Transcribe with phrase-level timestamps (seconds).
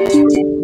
[0.00, 0.57] 嗯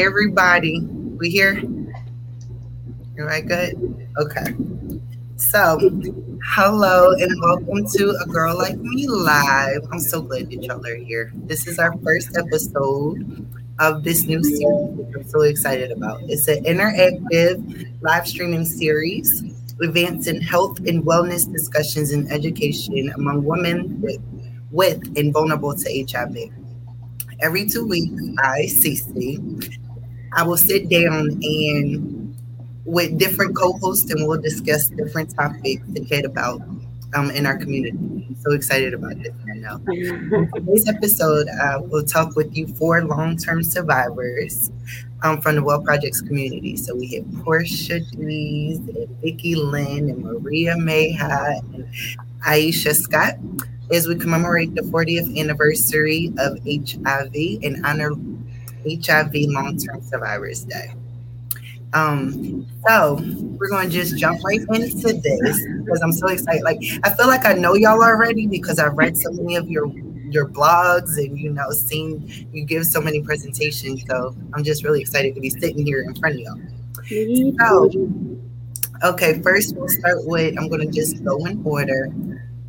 [0.00, 0.80] everybody.
[1.18, 1.62] We here?
[3.18, 4.08] Everybody good?
[4.18, 4.54] Okay.
[5.36, 5.78] So,
[6.42, 9.82] hello and welcome to A Girl Like Me Live.
[9.92, 11.32] I'm so glad that y'all are here.
[11.34, 13.46] This is our first episode
[13.78, 16.22] of this new series, which I'm so excited about.
[16.24, 19.42] It's an interactive live streaming series
[19.82, 24.20] advancing health and wellness discussions and education among women with,
[24.70, 26.36] with and vulnerable to HIV.
[27.42, 29.78] Every two weeks, I, Cece,
[30.32, 32.36] I will sit down and
[32.84, 36.60] with different co-hosts and we'll discuss different topics to care about
[37.14, 37.96] um, in our community.
[37.96, 39.34] I'm so excited about this.
[39.50, 39.78] I know.
[40.54, 44.70] Today's episode, uh, we'll talk with you four long-term survivors
[45.22, 46.76] um, from the Well Projects community.
[46.76, 51.88] So we have Porchia Dees and Vicki Lynn and Maria Mejia and
[52.46, 53.34] Aisha Scott
[53.92, 58.12] as we commemorate the 40th anniversary of HIV and honor
[58.84, 60.94] HIV Long-Term Survivors Day.
[61.92, 63.18] Um, so
[63.58, 66.62] we're going to just jump right into this because I'm so excited.
[66.62, 69.90] Like I feel like I know y'all already because I've read so many of your
[70.30, 74.04] your blogs and you know seen you give so many presentations.
[74.08, 76.60] So I'm just really excited to be sitting here in front of y'all.
[77.58, 77.90] So,
[79.02, 82.08] okay, first we'll start with I'm going to just go in order.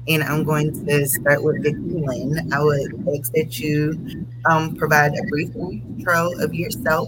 [0.08, 2.52] And I'm going to start with Vicki Lynn.
[2.52, 7.08] I would ask that you um, provide a brief intro of yourself,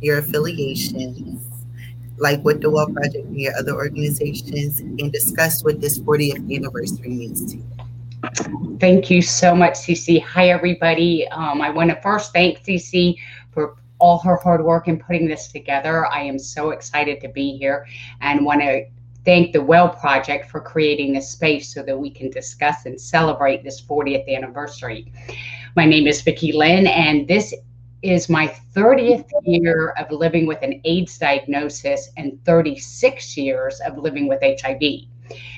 [0.00, 1.46] your affiliations,
[2.16, 7.08] like with the Well Project and your other organizations, and discuss what this 40th anniversary
[7.08, 8.76] means to you.
[8.78, 10.22] Thank you so much, Cece.
[10.22, 11.26] Hi, everybody.
[11.28, 13.16] Um, I want to first thank Cece
[13.50, 16.06] for all her hard work in putting this together.
[16.06, 17.86] I am so excited to be here
[18.20, 18.86] and want to
[19.24, 23.62] thank the Well Project for creating this space so that we can discuss and celebrate
[23.62, 25.12] this 40th anniversary.
[25.76, 27.54] My name is Vicki Lynn, and this
[28.02, 34.26] is my 30th year of living with an AIDS diagnosis and 36 years of living
[34.26, 34.82] with HIV.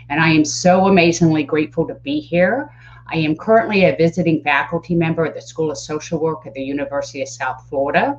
[0.09, 2.71] And I am so amazingly grateful to be here.
[3.07, 6.63] I am currently a visiting faculty member at the School of Social Work at the
[6.63, 8.19] University of South Florida.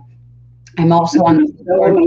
[0.77, 1.97] I'm also on the board,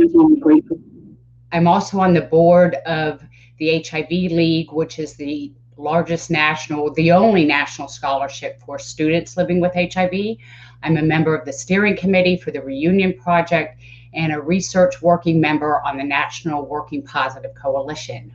[1.53, 3.23] I'm also on the board of
[3.59, 9.61] the HIV League, which is the largest national, the only national scholarship for students living
[9.61, 10.37] with HIV.
[10.83, 13.81] I'm a member of the steering committee for the Reunion Project
[14.15, 18.33] and a research working member on the National Working Positive Coalition.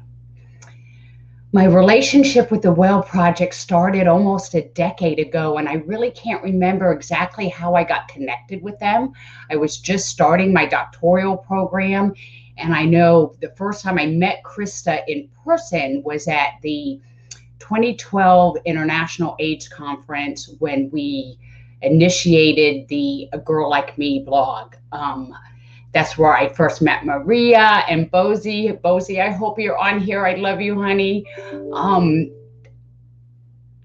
[1.53, 6.41] My relationship with the Well Project started almost a decade ago, and I really can't
[6.41, 9.11] remember exactly how I got connected with them.
[9.49, 12.13] I was just starting my doctoral program,
[12.55, 17.01] and I know the first time I met Krista in person was at the
[17.59, 21.37] 2012 International AIDS Conference when we
[21.81, 24.75] initiated the A Girl Like Me blog.
[24.93, 25.35] Um,
[25.93, 28.71] that's where I first met Maria and Bosie.
[28.71, 30.25] Bosie, I hope you're on here.
[30.25, 31.25] I love you, honey.
[31.73, 32.31] Um,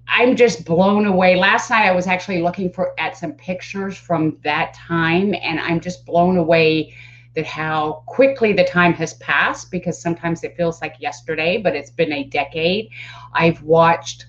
[0.07, 1.37] I'm just blown away.
[1.37, 5.81] Last night I was actually looking for at some pictures from that time, and I'm
[5.81, 6.95] just blown away
[7.35, 11.91] that how quickly the time has passed because sometimes it feels like yesterday, but it's
[11.91, 12.89] been a decade.
[13.35, 14.27] I've watched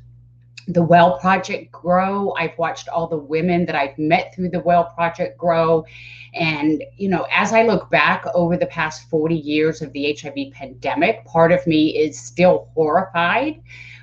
[0.68, 2.34] the Well Project grow.
[2.38, 5.86] I've watched all the women that I've met through the Well Project grow.
[6.34, 10.54] And, you know, as I look back over the past 40 years of the HIV
[10.54, 13.62] pandemic, part of me is still horrified,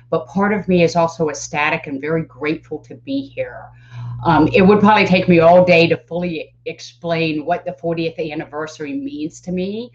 [0.09, 3.69] but part of me is also ecstatic and very grateful to be here.
[4.25, 8.93] Um, it would probably take me all day to fully explain what the 40th anniversary
[8.93, 9.91] means to me.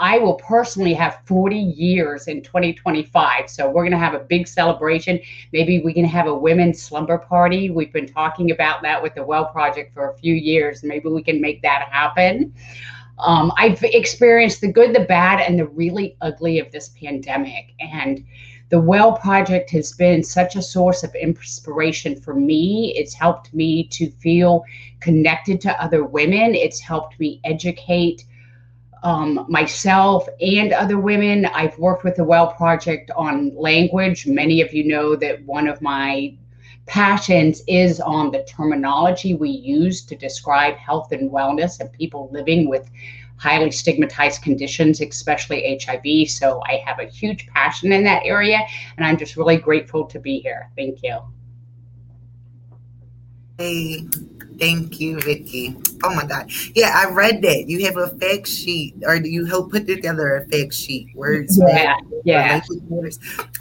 [0.00, 3.50] I will personally have 40 years in 2025.
[3.50, 5.20] So we're going to have a big celebration.
[5.52, 7.68] Maybe we can have a women's slumber party.
[7.68, 10.82] We've been talking about that with the Well Project for a few years.
[10.82, 12.54] Maybe we can make that happen.
[13.18, 17.74] Um, I've experienced the good, the bad, and the really ugly of this pandemic.
[17.78, 18.24] And
[18.70, 22.94] the Well Project has been such a source of inspiration for me.
[22.96, 24.64] It's helped me to feel
[25.00, 28.24] connected to other women, it's helped me educate
[29.02, 31.46] um, myself and other women.
[31.46, 34.26] I've worked with the Well Project on language.
[34.26, 36.36] Many of you know that one of my
[36.86, 42.68] passions is on the terminology we use to describe health and wellness and people living
[42.68, 42.90] with
[43.36, 46.28] highly stigmatized conditions, especially HIV.
[46.28, 48.60] So I have a huge passion in that area,
[48.96, 50.70] and I'm just really grateful to be here.
[50.76, 51.20] Thank you.
[53.56, 54.08] Hey,
[54.60, 55.74] thank you, Vicki.
[56.04, 56.50] Oh my God.
[56.74, 57.68] Yeah, I read that.
[57.68, 61.08] You have a fact sheet, or do you help put together a fact sheet.
[61.16, 61.58] Words.
[61.58, 62.60] Yeah, yeah.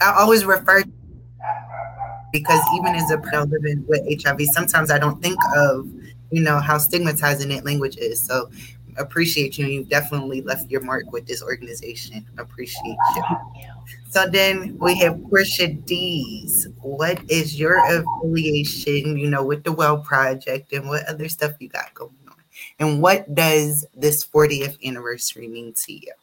[0.01, 0.83] I always refer
[2.31, 5.89] because even as a person living with HIV, sometimes I don't think of,
[6.31, 8.21] you know, how stigmatizing that language is.
[8.21, 8.49] So
[8.97, 9.67] appreciate you.
[9.67, 12.25] You've definitely left your mark with this organization.
[12.37, 13.23] Appreciate you.
[14.09, 16.67] So then we have Porchia Dees.
[16.81, 21.69] What is your affiliation, you know, with the Well Project and what other stuff you
[21.69, 22.35] got going on?
[22.79, 26.13] And what does this 40th anniversary mean to you?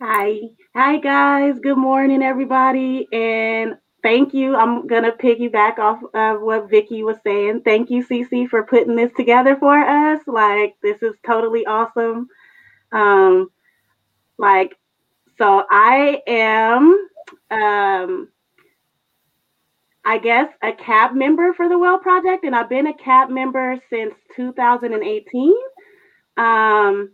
[0.00, 0.40] Hi.
[0.74, 1.58] Hi guys.
[1.60, 3.06] Good morning, everybody.
[3.12, 4.56] And thank you.
[4.56, 7.62] I'm gonna piggyback off of what Vicki was saying.
[7.64, 10.20] Thank you, Cece, for putting this together for us.
[10.26, 12.28] Like this is totally awesome.
[12.92, 13.50] Um,
[14.38, 14.76] like
[15.38, 17.08] so I am
[17.50, 18.28] um
[20.04, 23.76] I guess a CAB member for the Well Project, and I've been a CAB member
[23.90, 25.54] since 2018.
[26.36, 27.12] Um,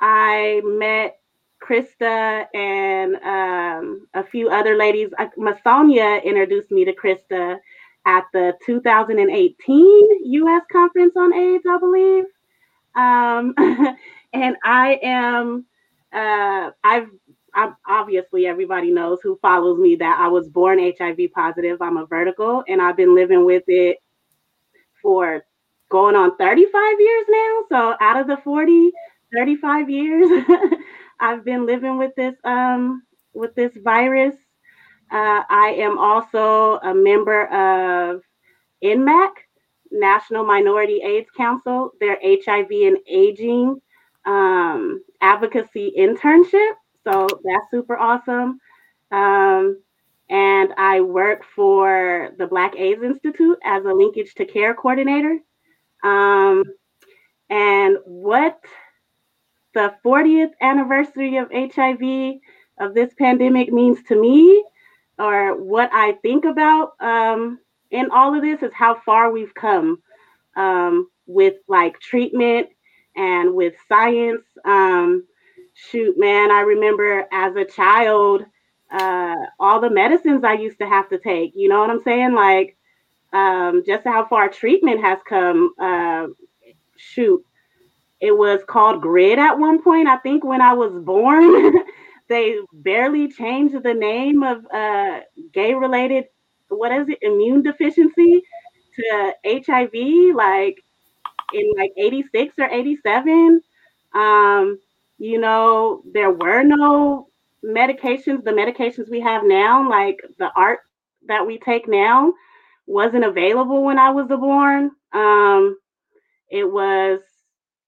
[0.00, 1.18] I met
[1.62, 5.10] Krista and um, a few other ladies.
[5.38, 7.58] Masonia introduced me to Krista
[8.04, 10.62] at the 2018 U.S.
[10.70, 12.24] Conference on AIDS, I believe.
[12.94, 13.54] Um,
[14.32, 15.66] and I am,
[16.12, 17.08] uh, I've
[17.54, 21.82] I, obviously everybody knows who follows me that I was born HIV positive.
[21.82, 23.98] I'm a vertical and I've been living with it
[25.00, 25.44] for
[25.90, 27.64] going on 35 years now.
[27.68, 28.90] So out of the 40,
[29.34, 30.28] 35 years,
[31.22, 34.34] I've been living with this um with this virus.
[35.10, 38.22] Uh, I am also a member of
[38.82, 39.30] NMAC,
[39.90, 43.80] National Minority AIDS Council, their HIV and aging
[44.24, 46.72] um, advocacy internship.
[47.04, 48.58] So that's super awesome.
[49.10, 49.82] Um,
[50.30, 55.38] and I work for the Black AIDS Institute as a linkage to care coordinator.
[56.02, 56.64] Um,
[57.50, 58.58] and what
[59.74, 62.40] the 40th anniversary of HIV,
[62.78, 64.64] of this pandemic, means to me,
[65.18, 67.58] or what I think about um,
[67.90, 70.02] in all of this, is how far we've come
[70.56, 72.68] um, with like treatment
[73.16, 74.44] and with science.
[74.64, 75.24] Um,
[75.74, 78.44] shoot, man, I remember as a child,
[78.90, 81.52] uh, all the medicines I used to have to take.
[81.54, 82.34] You know what I'm saying?
[82.34, 82.76] Like,
[83.32, 85.74] um, just how far treatment has come.
[85.80, 86.26] Uh,
[86.96, 87.44] shoot,
[88.22, 90.08] it was called Grid at one point.
[90.08, 91.74] I think when I was born,
[92.30, 95.22] they barely changed the name of uh,
[95.54, 96.26] gay-related,
[96.70, 98.42] what is it, immune deficiency
[98.96, 100.78] to HIV, like
[101.52, 103.62] in like 86 or 87.
[104.14, 104.80] Um,
[105.18, 107.28] you know, there were no
[107.64, 108.44] medications.
[108.44, 110.80] The medications we have now, like the art
[111.28, 112.34] that we take now,
[112.86, 114.90] wasn't available when I was born.
[115.12, 115.78] Um,
[116.50, 117.20] it was,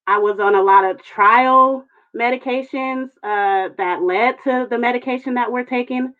[0.06, 1.84] I was on a lot of trial
[2.16, 6.12] medications uh, that led to the medication that we're taking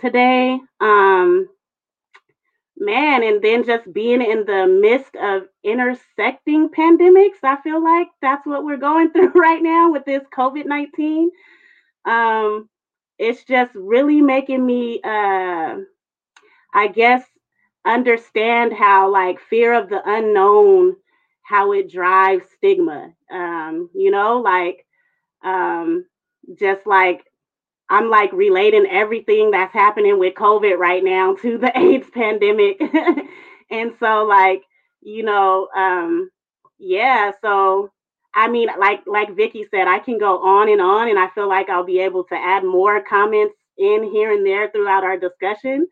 [0.00, 0.58] today.
[0.80, 1.48] Um,
[2.76, 8.46] man, and then just being in the midst of intersecting pandemics, I feel like that's
[8.46, 11.30] what we're going through right now with this COVID 19.
[12.04, 12.68] Um,
[13.18, 15.76] it's just really making me, uh,
[16.72, 17.24] I guess,
[17.84, 20.96] understand how, like, fear of the unknown,
[21.48, 23.12] how it drives stigma.
[23.32, 24.86] Um, you know, like,
[25.44, 26.06] um,
[26.58, 27.24] just like
[27.90, 32.80] I'm like relating everything that's happening with COVID right now to the AIDS pandemic.
[33.70, 34.62] and so like,
[35.02, 36.30] you know, um
[36.78, 37.90] yeah, so
[38.34, 41.48] I mean like like Vicki said, I can go on and on and I feel
[41.48, 45.88] like I'll be able to add more comments in here and there throughout our discussion.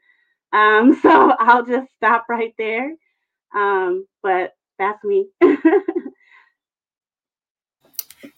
[0.53, 2.95] Um so I'll just stop right there.
[3.55, 5.29] Um but that's me.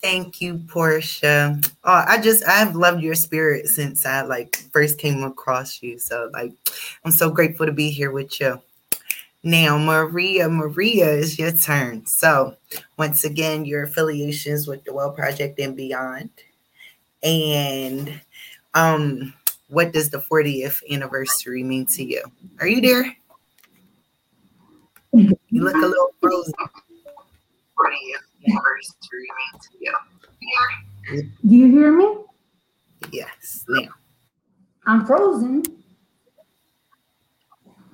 [0.09, 1.63] Thank you, Porchia.
[1.85, 5.99] Oh, I just I've loved your spirit since I like first came across you.
[5.99, 6.55] So like
[7.05, 8.59] I'm so grateful to be here with you.
[9.43, 12.07] Now, Maria, Maria, is your turn.
[12.07, 12.57] So
[12.97, 16.31] once again, your affiliations with the Well Project and beyond.
[17.23, 18.19] And
[18.73, 19.35] um,
[19.69, 22.23] what does the 40th anniversary mean to you?
[22.61, 23.15] Are you there?
[25.13, 26.55] You look a little frozen.
[27.79, 29.95] 40th anniversary mean to you?
[31.47, 32.17] Do you hear me?
[33.13, 33.89] Yes, now.
[34.87, 35.63] I'm frozen.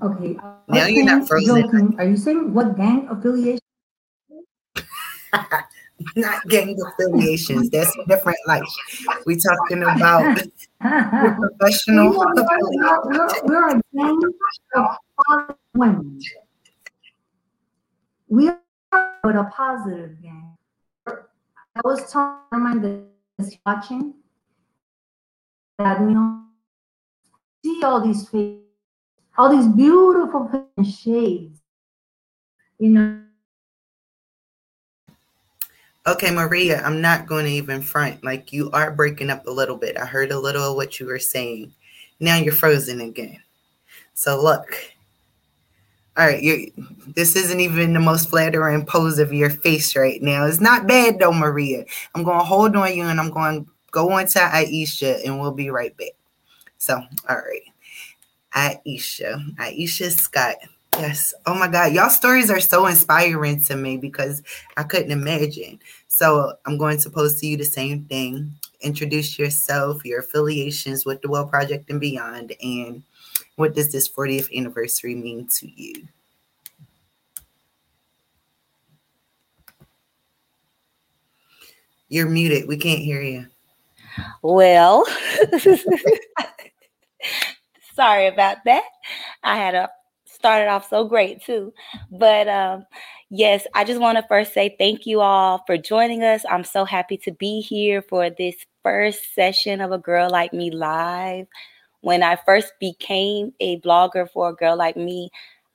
[0.03, 0.37] Okay.
[0.69, 1.63] Now you're not frozen.
[1.63, 1.95] Joking.
[1.99, 3.61] Are you saying what gang affiliation?
[6.17, 7.71] not gang affiliations.
[7.71, 8.39] That's different.
[8.47, 8.63] Like
[9.27, 10.39] We're talking about
[10.81, 12.11] professional.
[12.11, 14.21] We're, we're, we're, a gang
[14.77, 16.21] of women.
[18.29, 18.59] We are
[19.23, 20.57] but a positive game.
[21.07, 22.77] I was telling my
[23.39, 24.15] this watching
[25.79, 26.45] that you know
[27.65, 28.61] see all these faces,
[29.37, 31.61] all these beautiful shades,
[32.79, 33.21] you know
[36.07, 38.23] Okay, Maria, I'm not going to even front.
[38.23, 39.97] Like you are breaking up a little bit.
[39.97, 41.73] I heard a little of what you were saying.
[42.21, 43.39] Now you're frozen again.
[44.13, 44.94] So look.
[46.17, 46.71] All right, you
[47.17, 50.47] this isn't even the most flattering pose of your face right now.
[50.47, 51.85] It's not bad though, Maria.
[52.15, 55.53] I'm to hold on you and I'm going to go on to Aisha and we'll
[55.53, 56.13] be right back.
[56.79, 57.63] So, all right.
[58.55, 60.57] Aisha, Aisha Scott.
[60.99, 61.35] Yes.
[61.47, 61.93] Oh my God.
[61.93, 64.43] Y'all stories are so inspiring to me because
[64.77, 65.81] I couldn't imagine.
[66.07, 68.53] So I'm going to post to you the same thing.
[68.81, 73.03] Introduce yourself, your affiliations with the Well Project and beyond, and
[73.57, 76.09] what does this 40th anniversary mean to you?
[82.09, 82.69] You're muted.
[82.69, 83.47] We can't hear you.
[84.43, 85.05] Well,
[87.95, 88.85] sorry about that.
[89.43, 89.91] I had a
[90.45, 91.73] started off so great too.
[92.11, 92.85] But um,
[93.31, 96.45] yes, I just want to first say thank you all for joining us.
[96.51, 100.71] I'm so happy to be here for this first session of A Girl Like Me
[100.71, 101.47] Live.
[102.05, 105.31] When I first became a blogger for A Girl Like Me,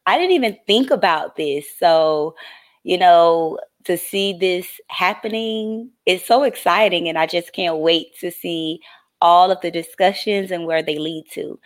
[0.05, 1.65] I didn't even think about this.
[1.79, 2.35] So,
[2.83, 7.09] you know, to see this happening is so exciting.
[7.09, 8.79] And I just can't wait to see
[9.21, 11.59] all of the discussions and where they lead to.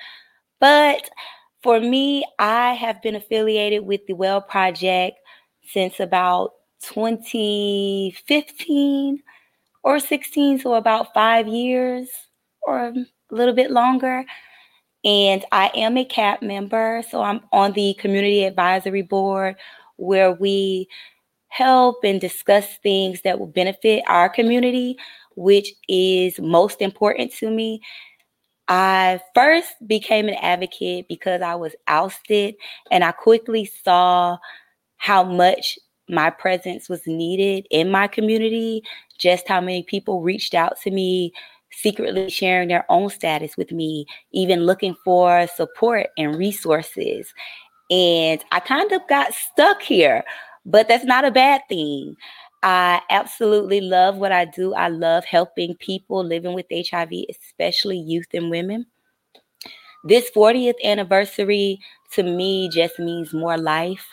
[0.61, 1.09] But
[1.61, 5.17] for me, I have been affiliated with the Well Project
[5.67, 6.53] since about
[6.83, 9.21] 2015
[9.83, 12.07] or 16, so about five years
[12.61, 12.93] or a
[13.29, 14.23] little bit longer.
[15.03, 19.55] And I am a CAB member, so I'm on the Community Advisory Board
[19.97, 20.87] where we
[21.49, 24.97] help and discuss things that will benefit our community,
[25.35, 27.81] which is most important to me.
[28.69, 32.55] I first became an advocate because I was ousted
[32.89, 34.37] and I quickly saw
[34.97, 35.77] how much
[36.09, 38.81] my presence was needed in my community,
[39.19, 41.33] just how many people reached out to me,
[41.81, 47.33] secretly sharing their own status with me, even looking for support and resources.
[47.89, 50.23] And I kind of got stuck here,
[50.65, 52.15] but that's not a bad thing.
[52.63, 54.73] I absolutely love what I do.
[54.73, 58.85] I love helping people living with HIV, especially youth and women.
[60.05, 61.79] This 40th anniversary
[62.11, 64.05] to me just means more life,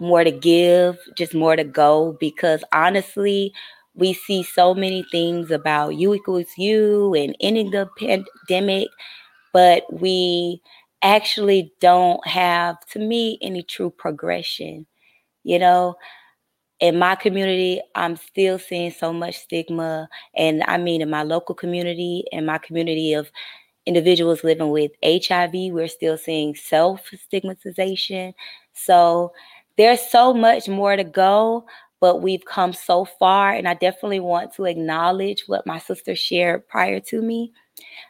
[0.00, 2.16] more to give, just more to go.
[2.18, 3.52] Because honestly,
[3.96, 8.88] we see so many things about U equals U and ending the pandemic,
[9.52, 10.60] but we
[11.02, 14.86] actually don't have, to me, any true progression.
[15.44, 15.96] You know,
[16.80, 20.08] in my community, I'm still seeing so much stigma.
[20.34, 23.30] And I mean, in my local community, in my community of
[23.86, 28.34] individuals living with HIV, we're still seeing self stigmatization.
[28.74, 29.32] So
[29.78, 31.66] there's so much more to go,
[32.00, 33.52] but we've come so far.
[33.52, 37.52] And I definitely want to acknowledge what my sister shared prior to me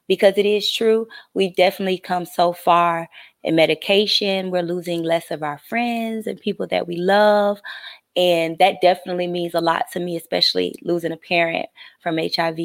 [0.08, 1.06] because it is true.
[1.34, 3.08] We've definitely come so far
[3.42, 4.50] in medication.
[4.50, 7.60] We're losing less of our friends and people that we love.
[8.16, 11.66] And that definitely means a lot to me, especially losing a parent
[12.02, 12.58] from HIV.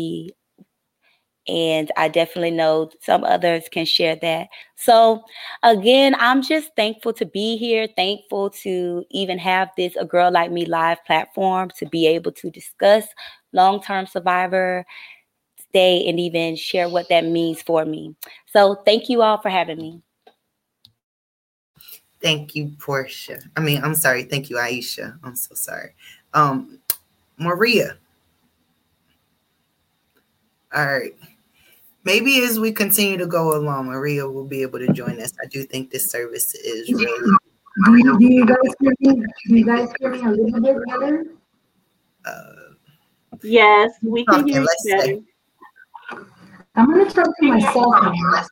[1.51, 4.48] And I definitely know some others can share that.
[4.77, 5.22] So,
[5.63, 10.50] again, I'm just thankful to be here, thankful to even have this A Girl Like
[10.50, 13.05] Me live platform to be able to discuss
[13.51, 14.86] long term survivor
[15.70, 18.15] stay and even share what that means for me.
[18.46, 20.01] So, thank you all for having me.
[22.22, 23.43] Thank you, Porchia.
[23.58, 24.24] I mean, I'm sorry.
[24.24, 25.20] Thank you, Aisha.
[25.22, 25.96] I'm so sorry.
[26.34, 26.79] Um,
[27.38, 27.98] Maria,
[30.74, 31.13] All right.
[32.03, 35.31] Maybe as we continue to go along, Maria will be able to join us.
[35.43, 37.31] I do think this service is really.
[37.86, 39.25] Do you, do you guys hear me?
[39.48, 41.25] Do you guys hear me a little bit better?
[42.25, 42.43] Uh,
[43.43, 45.05] Yes, we can Okay, hear you better.
[45.05, 45.24] see.
[46.75, 47.86] I'm gonna try to myself.
[48.03, 48.43] now.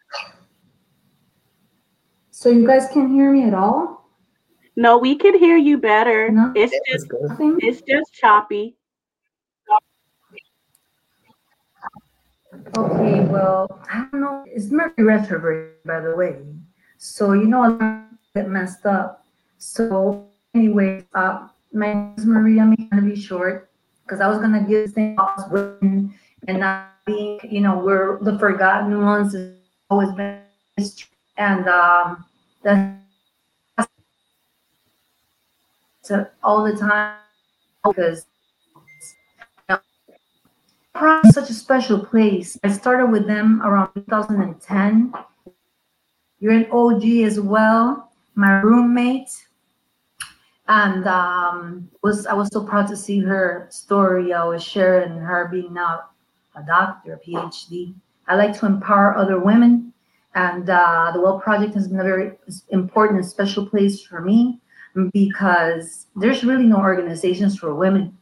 [2.32, 4.10] So you guys can't hear me at all?
[4.78, 6.32] No, we can hear you better.
[6.32, 6.52] No?
[6.56, 7.08] It's just
[7.62, 8.78] it's just choppy.
[12.78, 14.44] Okay, well, I don't know.
[14.48, 16.38] It's Mercury retrograde, by the way.
[16.98, 18.04] So you know, I
[18.36, 19.26] get messed up.
[19.58, 22.62] So anyway, uh, my name is Maria.
[22.62, 23.70] I'm gonna be short
[24.04, 26.14] because I was gonna give this thing off women
[26.48, 29.34] and I think, you know, we're the forgotten ones.
[29.36, 29.58] It's
[29.90, 30.42] always been,
[31.38, 32.26] and um,
[32.64, 33.00] that's
[36.44, 37.18] all the time
[37.84, 38.26] because
[41.00, 42.60] Prague is such a special place.
[42.62, 45.14] I started with them around 2010.
[46.42, 49.30] You're an OG as well, my roommate,
[50.68, 54.34] and um, was I was so proud to see her story.
[54.34, 56.02] I was sharing her being now
[56.58, 57.96] a doctor, a PhD.
[58.28, 59.94] I like to empower other women,
[60.36, 62.34] and uh, the Well Project has been a very
[62.72, 64.60] important and special place for me
[65.14, 68.18] because there's really no organizations for women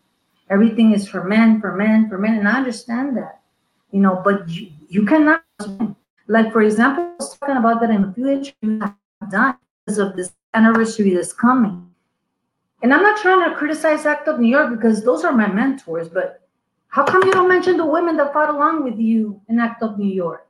[0.50, 3.42] everything is for men, for men, for men, and I understand that,
[3.92, 4.22] you know.
[4.24, 5.44] But you you cannot
[6.28, 8.82] like for example, I was talking about that in a few interviews
[9.22, 11.90] I've done because of this anniversary that's coming,
[12.82, 16.10] and I'm not trying to criticize ACT UP New York because those are my mentors,
[16.10, 16.48] but
[16.90, 19.98] how come you don't mention the women that fought along with you in ACT UP
[19.98, 20.48] New York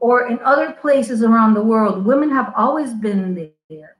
[0.00, 2.04] or in other places around the world?
[2.04, 3.96] Women have always been there.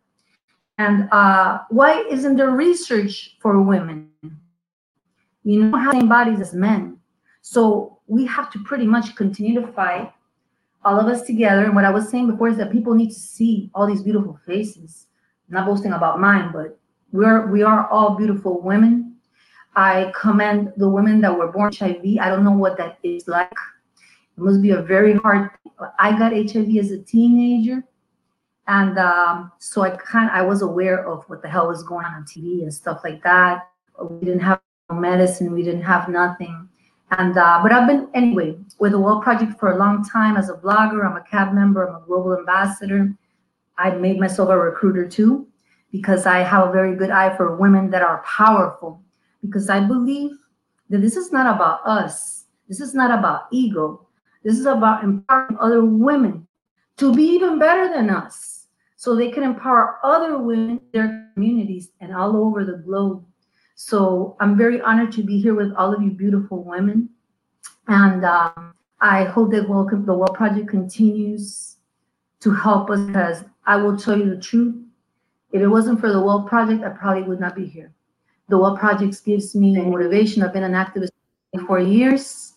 [0.78, 4.10] And uh, why isn't there research for women?
[5.44, 6.98] You know, have the same bodies as men.
[7.42, 10.12] So we have to pretty much continue to fight,
[10.84, 11.64] all of us together.
[11.64, 14.38] And what I was saying before is that people need to see all these beautiful
[14.46, 15.06] faces.
[15.48, 16.78] I'm not boasting about mine, but
[17.12, 19.16] we're we are all beautiful women.
[19.76, 22.18] I commend the women that were born HIV.
[22.20, 23.52] I don't know what that is like.
[24.36, 25.50] It must be a very hard.
[25.98, 27.84] I got HIV as a teenager,
[28.66, 32.14] and um, so I kind I was aware of what the hell was going on
[32.14, 33.68] on TV and stuff like that.
[34.00, 34.60] We didn't have
[34.94, 36.68] medicine, we didn't have nothing,
[37.10, 40.50] and uh, but I've been anyway with the Well Project for a long time as
[40.50, 41.08] a blogger.
[41.08, 41.88] I'm a CAB member.
[41.88, 43.14] I'm a global ambassador.
[43.78, 45.46] I made myself a recruiter too
[45.92, 49.02] because I have a very good eye for women that are powerful.
[49.42, 50.32] Because I believe
[50.90, 52.44] that this is not about us.
[52.68, 54.06] This is not about ego.
[54.42, 56.46] This is about empowering other women
[56.96, 62.14] to be even better than us so they can empower other women their communities and
[62.14, 63.24] all over the globe.
[63.80, 67.10] So I'm very honored to be here with all of you beautiful women.
[67.86, 71.76] And um, I hope that well, the Well Project continues
[72.40, 74.74] to help us because I will tell you the truth.
[75.52, 77.92] If it wasn't for the Well Project, I probably would not be here.
[78.48, 80.42] The Well Project gives me motivation.
[80.42, 81.10] I've been an activist
[81.64, 82.54] for years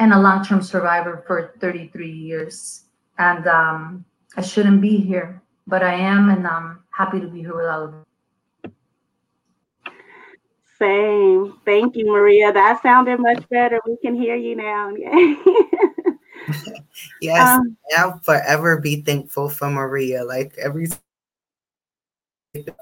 [0.00, 2.82] and a long-term survivor for 33 years.
[3.18, 4.04] And um,
[4.36, 7.84] I shouldn't be here, but I am, and I'm happy to be here with all
[7.84, 8.07] of you.
[10.78, 11.58] Same.
[11.64, 12.52] Thank you, Maria.
[12.52, 13.80] That sounded much better.
[13.86, 14.92] We can hear you now.
[17.20, 20.24] Yes, Um, I'll forever be thankful for Maria.
[20.24, 20.88] Like every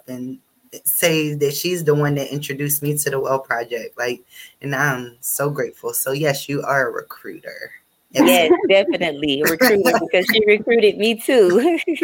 [0.07, 0.39] and
[0.85, 3.97] say that she's the one that introduced me to the Well Project.
[3.99, 4.23] Like,
[4.63, 5.93] and I'm so grateful.
[5.93, 7.73] So yes, you are a recruiter.
[8.13, 11.79] Yes, definitely a recruiter because she recruited me too.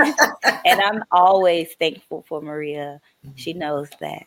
[0.65, 3.01] and I'm always thankful for Maria.
[3.37, 4.27] She knows that.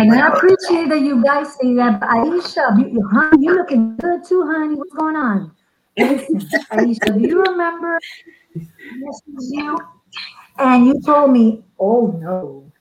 [0.00, 1.98] And I appreciate that you guys say that.
[2.00, 4.76] But Aisha, you, honey, you looking good too, honey.
[4.76, 5.52] What's going on?
[5.96, 6.38] Listen,
[6.70, 7.98] Aisha, do you remember?
[9.38, 9.78] You.
[10.58, 12.72] And you told me, oh no.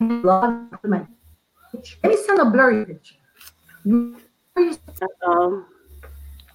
[0.00, 1.06] Log my
[1.70, 1.96] picture.
[2.02, 3.16] Let me send a blurry picture.
[3.86, 5.66] Um,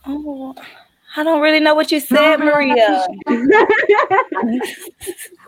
[0.05, 0.55] Oh,
[1.15, 3.05] I don't really know what you said, No, Maria.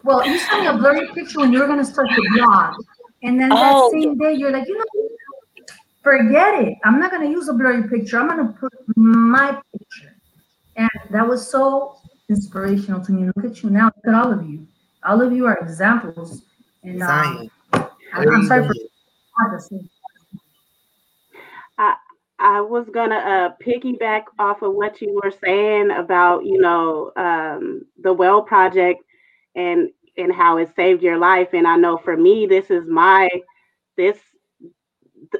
[0.04, 2.76] Well, you sent me a blurry picture when you were gonna start the blog.
[3.24, 3.92] And then that Oh.
[3.92, 4.86] same day, you're like, you know,
[6.04, 6.78] forget it.
[6.84, 8.20] I'm not gonna use a blurry picture.
[8.20, 10.16] I'm gonna put my picture.
[10.76, 11.98] And that was so
[12.30, 13.32] inspirational to me.
[13.36, 13.92] Look at you now.
[13.96, 14.68] Look at all of you.
[15.04, 16.44] All of you are examples.
[16.84, 17.52] And um, Zion.
[18.14, 18.74] I'm, I'm sorry for
[22.42, 27.84] I was gonna uh, piggyback off of what you were saying about you know um,
[28.02, 29.04] the Well Project
[29.56, 31.50] and and how it saved your life.
[31.54, 33.30] And I know for me, this is my
[33.98, 34.18] this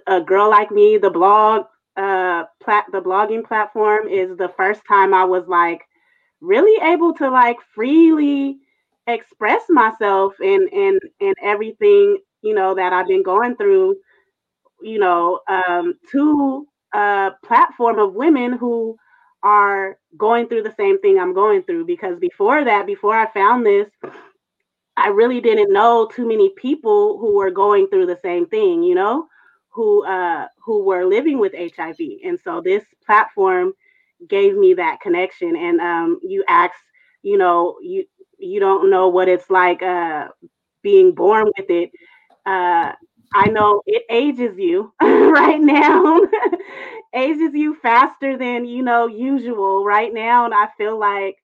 [0.08, 1.66] a girl like me, the blog
[1.98, 5.82] uh, plat- the blogging platform is the first time I was like
[6.40, 8.60] really able to like freely
[9.08, 13.96] express myself and and and everything you know that I've been going through
[14.82, 18.96] you know um to a platform of women who
[19.44, 23.66] are going through the same thing I'm going through because before that before I found
[23.66, 23.90] this
[24.98, 28.96] I really didn't know too many people who were going through the same thing you
[28.96, 29.28] know
[29.70, 33.74] who uh who were living with HIV and so this platform
[34.28, 35.56] gave me that connection.
[35.56, 36.76] And um you ask,
[37.24, 38.06] you know you
[38.40, 40.28] you don't know what it's like uh,
[40.84, 41.92] being born with it.
[42.46, 42.94] Uh,
[43.34, 46.22] I know it ages you right now,
[47.14, 49.84] ages you faster than you know usual.
[49.86, 51.38] Right now, and I feel like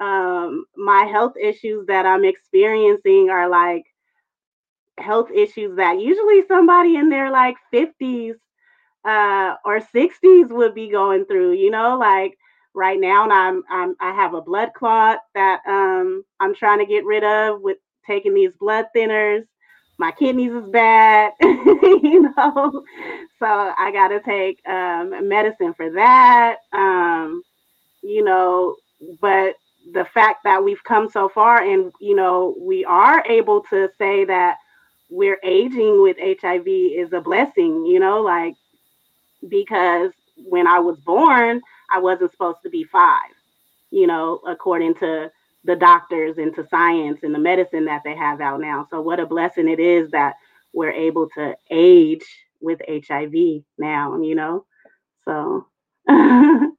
[0.00, 3.84] um, my health issues that I'm experiencing are like
[4.98, 8.34] health issues that usually somebody in their like 50s
[9.04, 11.52] uh, or 60s would be going through.
[11.52, 12.36] You know, like
[12.74, 17.04] right now I'm, I'm I have a blood clot that um, I'm trying to get
[17.04, 19.44] rid of with taking these blood thinners.
[19.98, 22.84] My kidneys is bad, you know,
[23.38, 23.46] so
[23.78, 26.58] I got to take um, medicine for that.
[26.72, 27.42] Um,
[28.02, 28.76] you know,
[29.20, 29.54] but
[29.92, 34.24] the fact that we've come so far and you know we are able to say
[34.24, 34.56] that
[35.10, 38.54] we're aging with HIV is a blessing, you know, like
[39.48, 43.30] because when I was born, I wasn't supposed to be five,
[43.90, 45.30] you know, according to
[45.64, 48.86] the doctors and to science and the medicine that they have out now.
[48.90, 50.34] So, what a blessing it is that
[50.72, 52.24] we're able to age
[52.60, 54.66] with HIV now, you know?
[55.26, 55.66] So,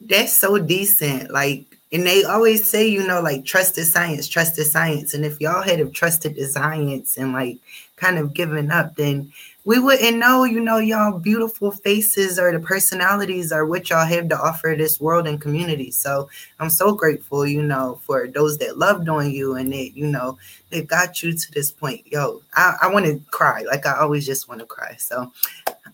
[0.00, 1.30] that's so decent.
[1.30, 5.14] Like, and they always say, you know, like trusted science, trusted science.
[5.14, 7.58] And if y'all had have trusted the science and like
[7.96, 9.32] kind of given up, then
[9.64, 14.28] we wouldn't know, you know, y'all beautiful faces or the personalities or what y'all have
[14.28, 15.90] to offer this world and community.
[15.90, 20.06] So I'm so grateful, you know, for those that loved on you and that, you
[20.06, 20.38] know,
[20.70, 22.06] they got you to this point.
[22.06, 23.62] Yo, I, I want to cry.
[23.62, 24.94] Like I always just want to cry.
[24.96, 25.32] So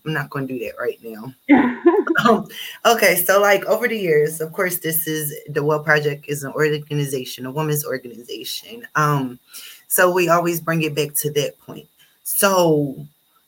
[0.05, 1.33] I'm not going to do that right now.
[2.29, 2.47] um,
[2.85, 6.53] okay, so like over the years, of course, this is the Well Project is an
[6.53, 8.87] organization, a women's organization.
[8.95, 9.39] Um,
[9.87, 11.87] so we always bring it back to that point.
[12.23, 13.05] So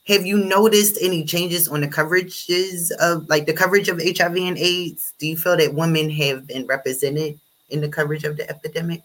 [0.07, 4.57] have you noticed any changes on the coverages of like the coverage of HIV and
[4.57, 5.13] AIDS?
[5.19, 7.39] Do you feel that women have been represented
[7.69, 9.03] in the coverage of the epidemic?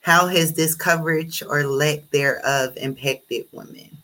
[0.00, 3.96] How has this coverage or lack thereof impacted women?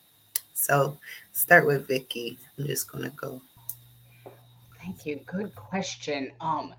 [0.53, 0.97] So
[1.41, 2.37] start with Vicki.
[2.57, 3.41] I'm just gonna go.
[4.79, 5.19] Thank you.
[5.25, 6.31] Good question.
[6.39, 6.73] Um,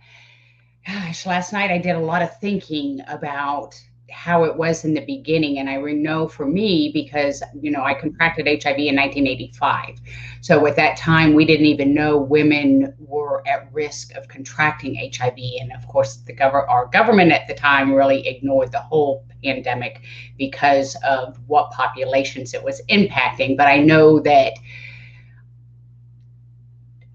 [0.86, 3.74] gosh, last night I did a lot of thinking about
[4.12, 5.58] how it was in the beginning.
[5.58, 10.00] And I know for me, because, you know, I contracted HIV in 1985.
[10.42, 15.38] So at that time, we didn't even know women were at risk of contracting HIV.
[15.60, 20.02] And of course, the gov- our government at the time really ignored the whole pandemic
[20.38, 23.56] because of what populations it was impacting.
[23.56, 24.52] But I know that.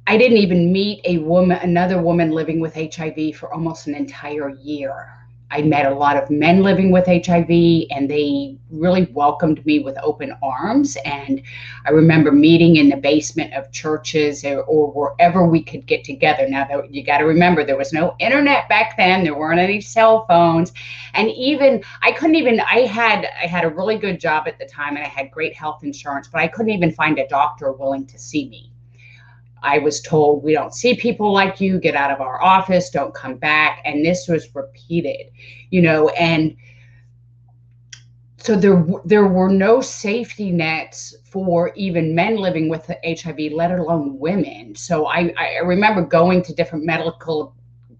[0.10, 4.52] I didn't even meet a woman, another woman living with HIV for almost an entire
[4.52, 5.18] year
[5.50, 7.50] I met a lot of men living with HIV,
[7.92, 10.98] and they really welcomed me with open arms.
[11.06, 11.42] And
[11.86, 16.48] I remember meeting in the basement of churches or, or wherever we could get together.
[16.50, 19.24] Now, you got to remember, there was no internet back then.
[19.24, 20.74] There weren't any cell phones,
[21.14, 22.60] and even I couldn't even.
[22.60, 25.56] I had I had a really good job at the time, and I had great
[25.56, 28.74] health insurance, but I couldn't even find a doctor willing to see me.
[29.64, 33.14] I was told, we don't see people like you, get out of our office, don't
[33.14, 33.82] come back.
[33.86, 35.32] And this was repeated,
[35.70, 36.56] you know, and
[38.38, 44.18] so there there were no safety nets for even men living with HIV, let alone
[44.20, 44.74] women.
[44.76, 47.56] So I, I remember going to different medical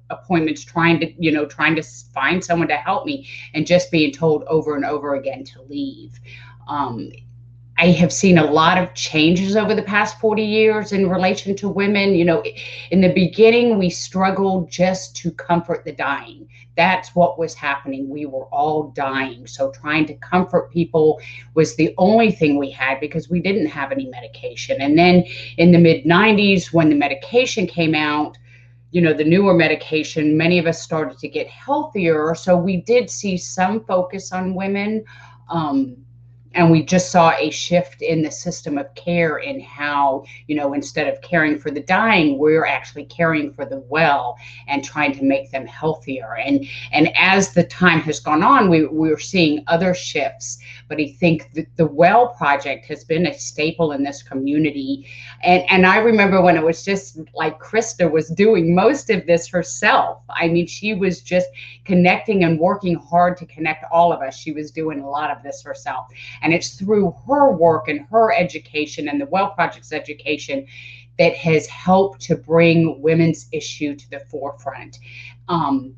[0.10, 4.14] appointments trying to you know trying to find someone to help me and just being
[4.14, 6.18] told over and over again to leave
[6.68, 7.12] um,
[7.80, 11.70] I have seen a lot of changes over the past 40 years in relation to
[11.70, 12.16] women.
[12.16, 12.44] You know,
[12.90, 16.50] in the beginning, we struggled just to comfort the dying.
[16.76, 18.10] That's what was happening.
[18.10, 19.46] We were all dying.
[19.46, 21.20] So, trying to comfort people
[21.54, 24.82] was the only thing we had because we didn't have any medication.
[24.82, 25.24] And then
[25.58, 28.40] in the mid 90s, when the medication came out,
[28.90, 32.34] you know, the newer medication, many of us started to get healthier.
[32.34, 35.06] So, we did see some focus on women.
[35.50, 35.98] Um,
[36.58, 40.74] and we just saw a shift in the system of care in how you know
[40.74, 44.36] instead of caring for the dying we're actually caring for the well
[44.68, 46.36] and trying to make them healthier.
[46.38, 51.08] And and as the time has gone on we we're seeing other shifts but i
[51.20, 55.08] think the, the well project has been a staple in this community.
[55.44, 59.48] And and i remember when it was just like krista was doing most of this
[59.48, 60.24] herself.
[60.30, 61.48] I mean she was just
[61.86, 64.38] connecting and working hard to connect all of us.
[64.38, 66.08] She was doing a lot of this herself.
[66.42, 70.68] And it's through her work and her education and the Well Project's education
[71.18, 75.00] that has helped to bring women's issue to the forefront.
[75.50, 75.96] Um,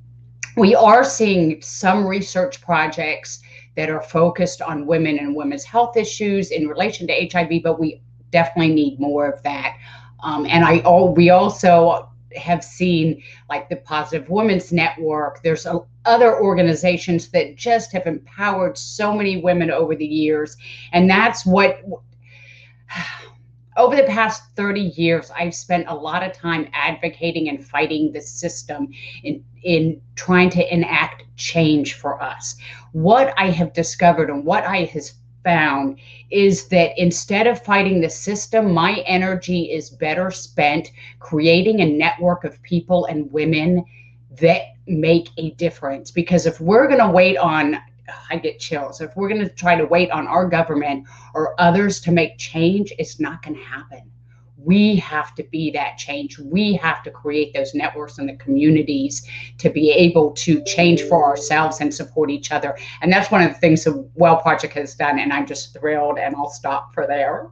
[0.56, 3.42] we are seeing some research projects
[3.80, 8.02] that are focused on women and women's health issues in relation to HIV, but we
[8.30, 9.78] definitely need more of that.
[10.22, 15.42] Um, and I all we also have seen like the Positive Women's Network.
[15.44, 20.58] There's a, other organizations that just have empowered so many women over the years.
[20.92, 21.82] And that's what,
[23.80, 28.22] over the past 30 years, I've spent a lot of time advocating and fighting the
[28.22, 28.90] system
[29.24, 32.58] in, in trying to enact change for us.
[32.92, 35.14] What I have discovered and what I has
[35.46, 35.98] found
[36.30, 42.44] is that instead of fighting the system, my energy is better spent creating a network
[42.44, 43.86] of people and women
[44.42, 46.12] that make a difference.
[46.12, 47.78] Because if we're going to wait on,
[48.30, 52.00] I get chills, if we're going to try to wait on our government or others
[52.02, 54.12] to make change, it's not going to happen
[54.64, 56.38] we have to be that change.
[56.40, 59.26] We have to create those networks in the communities
[59.58, 62.78] to be able to change for ourselves and support each other.
[63.02, 65.20] And that's one of the things the Well Project has done.
[65.20, 67.50] And I'm just thrilled, and I'll stop for there.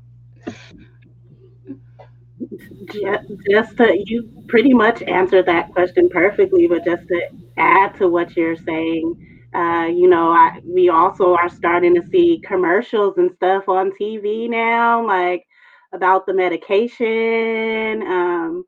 [3.50, 8.36] Just to, you pretty much answered that question perfectly, but just to add to what
[8.36, 13.68] you're saying, uh, you know, I, we also are starting to see commercials and stuff
[13.70, 15.46] on TV now, like
[15.94, 18.66] about the medication, um,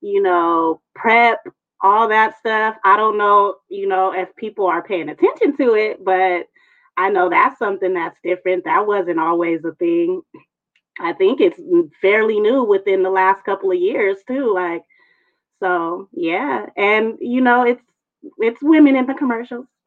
[0.00, 1.38] you know, PrEP,
[1.82, 2.76] all that stuff.
[2.84, 6.46] I don't know, you know, if people are paying attention to it, but
[6.96, 8.64] I know that's something that's different.
[8.64, 10.22] That wasn't always a thing.
[11.00, 11.60] I think it's
[12.00, 14.52] fairly new within the last couple of years too.
[14.52, 14.82] Like,
[15.60, 17.82] so yeah, and you know, it's
[18.38, 19.66] it's women in the commercials.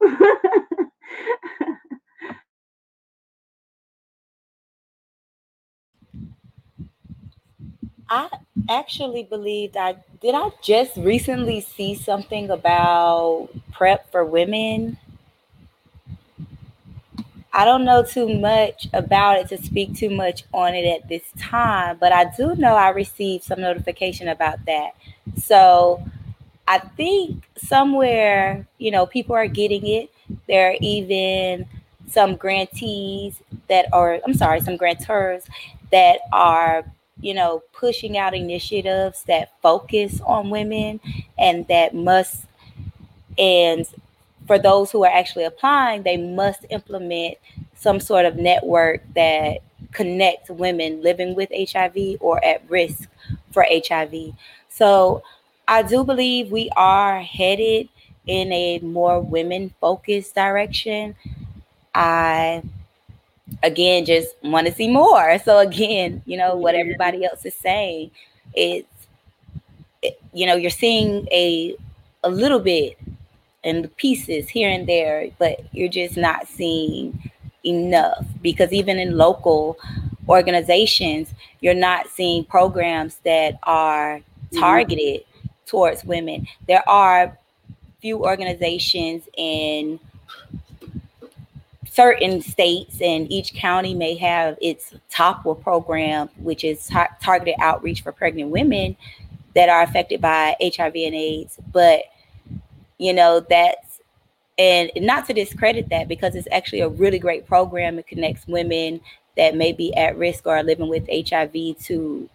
[8.08, 8.28] I
[8.68, 14.98] actually believed I did I just recently see something about PrEP for women.
[17.52, 21.22] I don't know too much about it to speak too much on it at this
[21.38, 24.90] time, but I do know I received some notification about that.
[25.36, 26.02] So
[26.66, 30.10] I think somewhere, you know, people are getting it.
[30.48, 31.66] There are even
[32.08, 35.44] some grantees that are, I'm sorry, some grantors
[35.90, 36.84] that are
[37.20, 41.00] you know, pushing out initiatives that focus on women
[41.38, 42.44] and that must,
[43.38, 43.86] and
[44.46, 47.38] for those who are actually applying, they must implement
[47.74, 49.58] some sort of network that
[49.92, 53.08] connects women living with HIV or at risk
[53.52, 54.34] for HIV.
[54.68, 55.22] So
[55.66, 57.88] I do believe we are headed
[58.26, 61.14] in a more women focused direction.
[61.94, 62.62] I
[63.62, 65.38] again just want to see more.
[65.38, 68.10] So again, you know what everybody else is saying,
[68.54, 68.88] it's
[70.02, 71.76] it, you know you're seeing a
[72.22, 72.98] a little bit
[73.62, 77.30] in the pieces here and there, but you're just not seeing
[77.64, 79.78] enough because even in local
[80.28, 84.60] organizations, you're not seeing programs that are mm-hmm.
[84.60, 85.24] targeted.
[85.66, 86.46] Towards women.
[86.68, 87.38] There are
[88.00, 89.98] few organizations in
[91.94, 98.02] certain states and each county may have its TOPWA program, which is tar- targeted outreach
[98.02, 98.96] for pregnant women
[99.54, 101.58] that are affected by HIV and AIDS.
[101.72, 102.02] But,
[102.98, 104.00] you know, that's,
[104.58, 107.98] and not to discredit that because it's actually a really great program.
[107.98, 109.00] It connects women
[109.36, 112.28] that may be at risk or are living with HIV to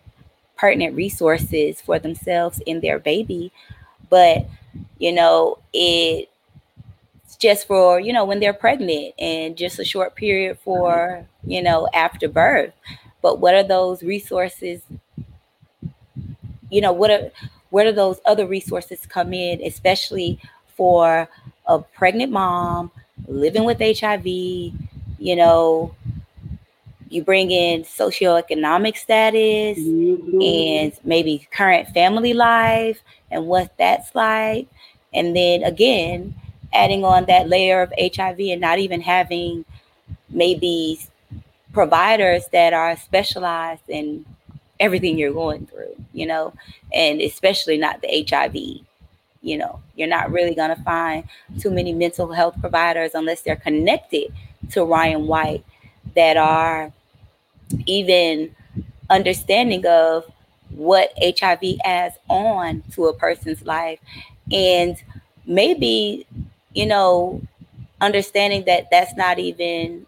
[0.59, 3.51] pertinent resources for themselves and their baby.
[4.09, 4.47] But,
[4.99, 6.29] you know, it
[7.39, 11.87] just for you know when they're pregnant and just a short period for you know
[11.93, 12.73] after birth
[13.21, 14.81] but what are those resources
[16.69, 17.31] you know what are
[17.69, 20.39] where do those other resources come in especially
[20.75, 21.27] for
[21.67, 22.91] a pregnant mom
[23.27, 25.93] living with hiv you know
[27.09, 30.41] you bring in socioeconomic status mm-hmm.
[30.41, 34.67] and maybe current family life and what that's like
[35.13, 36.33] and then again
[36.73, 39.65] adding on that layer of HIV and not even having
[40.29, 40.99] maybe
[41.73, 44.25] providers that are specialized in
[44.79, 46.53] everything you're going through, you know,
[46.93, 48.55] and especially not the HIV.
[49.41, 51.23] You know, you're not really going to find
[51.59, 54.33] too many mental health providers unless they're connected
[54.71, 55.63] to Ryan White
[56.15, 56.91] that are
[57.85, 58.55] even
[59.09, 60.25] understanding of
[60.69, 63.99] what HIV adds on to a person's life.
[64.51, 65.01] And
[65.45, 66.25] maybe,
[66.73, 67.41] you know,
[68.01, 70.05] understanding that that's not even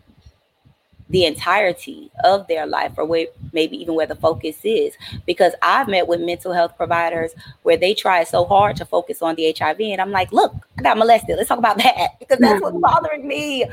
[1.12, 4.96] the entirety of their life or where, maybe even where the focus is
[5.26, 9.36] because i've met with mental health providers where they try so hard to focus on
[9.36, 12.62] the hiv and i'm like look i got molested let's talk about that because that's
[12.62, 12.80] what's mm-hmm.
[12.80, 13.66] bothering me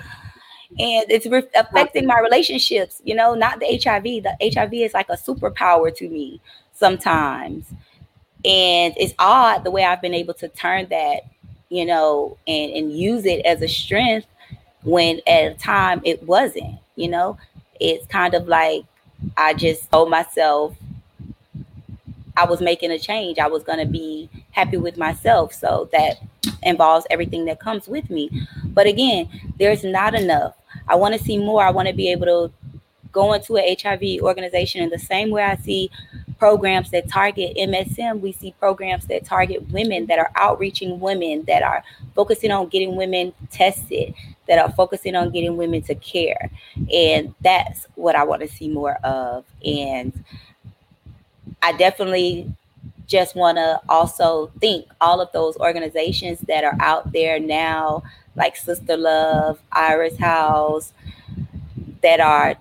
[0.71, 5.09] and it's re- affecting my relationships you know not the hiv the hiv is like
[5.09, 6.41] a superpower to me
[6.75, 7.67] sometimes.
[8.45, 11.23] And it's odd the way i've been able to turn that
[11.71, 14.27] you know and and use it as a strength
[14.85, 17.39] when at a time it wasn't you know?
[17.81, 18.85] It's kind of like
[19.37, 20.77] i just told myself
[22.37, 23.39] i was making a change.
[23.39, 25.53] I was going to be happy with myself.
[25.53, 26.19] So that
[26.63, 28.31] involves everything that comes with me
[28.79, 30.55] but again there's not enough
[30.87, 32.53] i want to see more i want to be able to
[33.11, 35.91] go into an hiv organization in the same way i see
[36.39, 38.21] programs that target MSM.
[38.21, 41.83] We see programs that target women that are outreaching women, that are
[42.15, 44.15] focusing on getting women tested,
[44.47, 46.51] that are focusing on getting women to care.
[46.93, 49.45] And that's what I want to see more of.
[49.65, 50.13] And
[51.61, 52.53] I definitely
[53.07, 58.03] just want to also think all of those organizations that are out there now,
[58.39, 60.95] like SisterLove, Iris House,
[62.03, 62.57] that are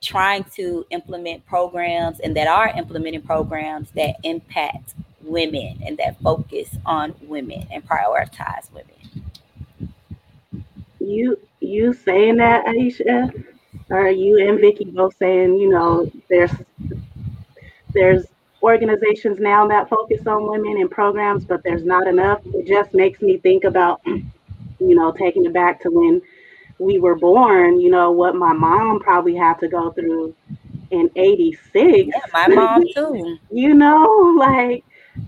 [0.00, 6.68] trying to implement programs and that are implementing programs that impact women and that focus
[6.86, 8.94] on women and prioritize women.
[11.00, 13.44] You you saying that, Aisha?
[13.90, 16.52] Or you and Vicki both saying, you know, there's
[17.94, 18.26] there's
[18.62, 22.40] organizations now that focus on women and programs, but there's not enough.
[22.46, 24.00] It just makes me think about,
[24.78, 26.22] you know, taking it back to when
[26.78, 30.34] we were born, you know, what my mom probably had to go through
[30.90, 31.84] in 86.
[31.84, 33.38] Yeah, my mom too.
[33.50, 34.84] you know, like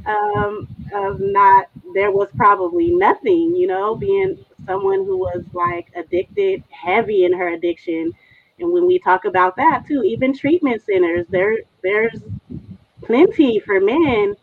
[0.07, 6.63] um of not there was probably nothing, you know, being someone who was like addicted,
[6.71, 8.13] heavy in her addiction.
[8.59, 12.23] And when we talk about that too, even treatment centers, there there's
[13.03, 14.37] plenty for men,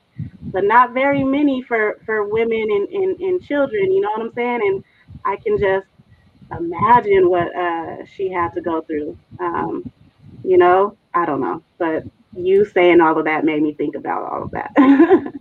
[0.52, 4.34] but not very many for for women and, and, and children, you know what I'm
[4.34, 4.62] saying?
[4.62, 4.84] And
[5.28, 5.86] I can just
[6.58, 9.18] imagine what uh, she had to go through.
[9.40, 9.92] Um,
[10.44, 14.32] you know, I don't know, but you saying all of that made me think about
[14.32, 14.72] all of that.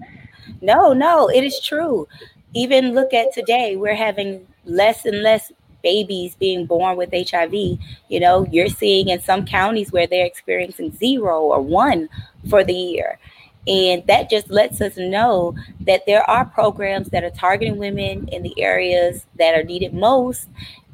[0.61, 2.09] no, no, it is true.
[2.55, 7.55] Even look at today, we're having less and less babies being born with HIV.
[7.55, 12.09] You know, you're seeing in some counties where they're experiencing zero or one
[12.51, 13.21] for the year.
[13.67, 18.43] And that just lets us know that there are programs that are targeting women in
[18.43, 20.49] the areas that are needed most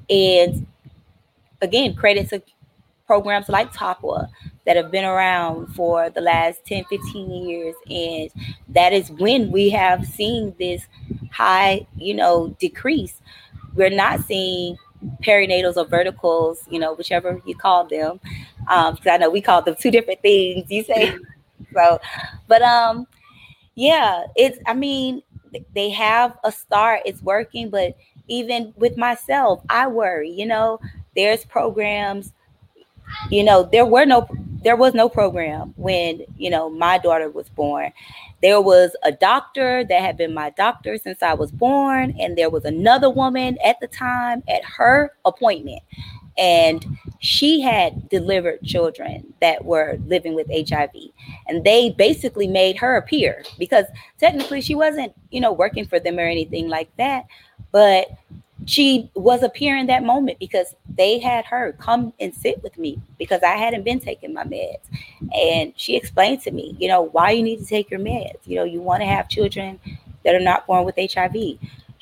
[0.09, 0.67] and
[1.63, 2.43] again, credit to
[3.07, 4.29] programs like TAPWA
[4.67, 7.75] that have been around for the last 10, 15 years.
[7.91, 8.31] And
[8.69, 10.87] that is when we have seen this
[11.31, 13.21] high, you know, decrease.
[13.75, 14.77] We're not seeing
[15.23, 18.21] perinatals or verticals, you know, whichever you call them.
[18.69, 21.17] Um, because I know we call them two different things, you say.
[21.75, 22.01] So,
[22.49, 23.07] but um,
[23.75, 25.23] yeah, it's I mean,
[25.75, 27.97] they have a start, it's working, but
[28.29, 30.81] even with myself, I worry, you know,
[31.17, 32.33] there's programs,
[33.31, 34.27] you know, there were no
[34.63, 37.93] there was no program when, you know, my daughter was born.
[38.43, 42.51] There was a doctor that had been my doctor since I was born, and there
[42.51, 45.83] was another woman at the time at her appointment.
[46.39, 46.85] And
[47.23, 50.91] she had delivered children that were living with HIV.
[51.47, 53.87] And they basically made her appear because
[54.19, 57.27] technically she wasn't, you know, working for them or anything like that.
[57.71, 58.09] But
[58.67, 63.43] she was appearing that moment because they had her come and sit with me because
[63.45, 64.81] I hadn't been taking my meds.
[65.33, 68.39] And she explained to me, you know, why you need to take your meds.
[68.47, 69.79] You know, you want to have children
[70.25, 71.37] that are not born with HIV.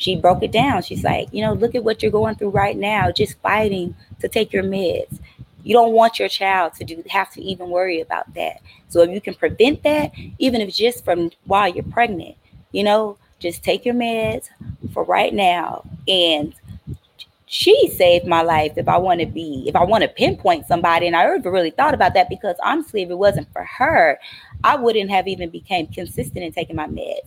[0.01, 0.83] She broke it down.
[0.83, 4.29] She's like, you know, look at what you're going through right now, just fighting to
[4.29, 5.21] take your meds.
[5.63, 8.63] You don't want your child to do have to even worry about that.
[8.89, 12.37] So if you can prevent that, even if just from while you're pregnant,
[12.73, 14.49] you know, just take your meds
[14.95, 15.85] for right now.
[16.09, 16.55] And
[17.45, 21.09] she saved my life if I want to be, if I want to pinpoint somebody.
[21.09, 24.19] And I never really thought about that because honestly, if it wasn't for her,
[24.65, 27.21] I wouldn't have even became consistent in taking my meds.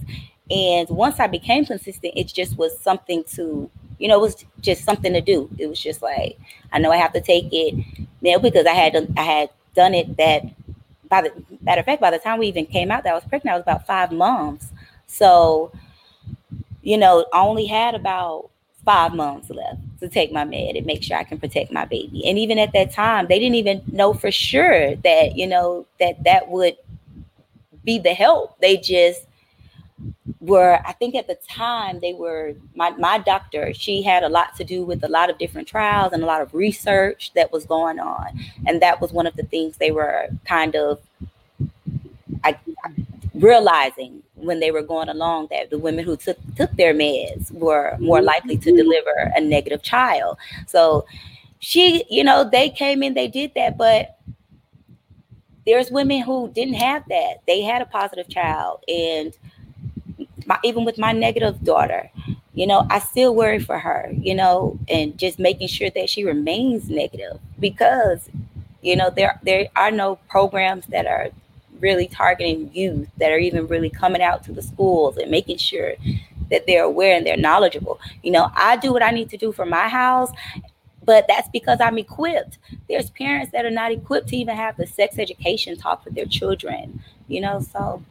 [0.52, 4.84] And once I became consistent, it just was something to, you know, it was just
[4.84, 5.50] something to do.
[5.58, 6.38] It was just like,
[6.72, 7.76] I know I have to take it.
[8.22, 10.44] now because I had I had done it that
[11.10, 11.32] by the
[11.62, 13.58] matter of fact, by the time we even came out that I was pregnant, I
[13.58, 14.68] was about five months.
[15.08, 15.72] So,
[16.82, 18.50] you know, I only had about
[18.84, 22.28] five months left to take my med and make sure I can protect my baby.
[22.28, 26.24] And even at that time, they didn't even know for sure that, you know, that
[26.26, 26.76] that would
[27.84, 28.60] be the help.
[28.60, 29.26] They just
[30.40, 34.56] were, I think at the time they were my my doctor, she had a lot
[34.58, 37.66] to do with a lot of different trials and a lot of research that was
[37.66, 38.40] going on.
[38.68, 41.00] And that was one of the things they were kind of
[42.44, 42.58] I,
[43.34, 47.96] realizing when they were going along that the women who took took their meds were
[48.00, 48.28] more mm-hmm.
[48.28, 50.38] likely to deliver a negative child.
[50.68, 51.06] So
[51.60, 54.18] she, you know, they came in, they did that, but
[55.66, 57.36] there's women who didn't have that.
[57.48, 59.34] They had a positive child, and
[60.48, 62.10] my, even with my negative daughter,
[62.54, 66.24] you know, I still worry for her, you know, and just making sure that she
[66.24, 68.30] remains negative because,
[68.82, 71.30] you know, there there are no programs that are
[71.80, 75.94] really targeting youth that are even really coming out to the schools and making sure
[76.50, 78.00] that they're aware and they're knowledgeable.
[78.22, 80.32] You know, I do what I need to do for my house,
[81.04, 82.58] but that's because I'm equipped.
[82.88, 86.26] There's parents that are not equipped to even have the sex education talk with their
[86.26, 88.04] children, you know, so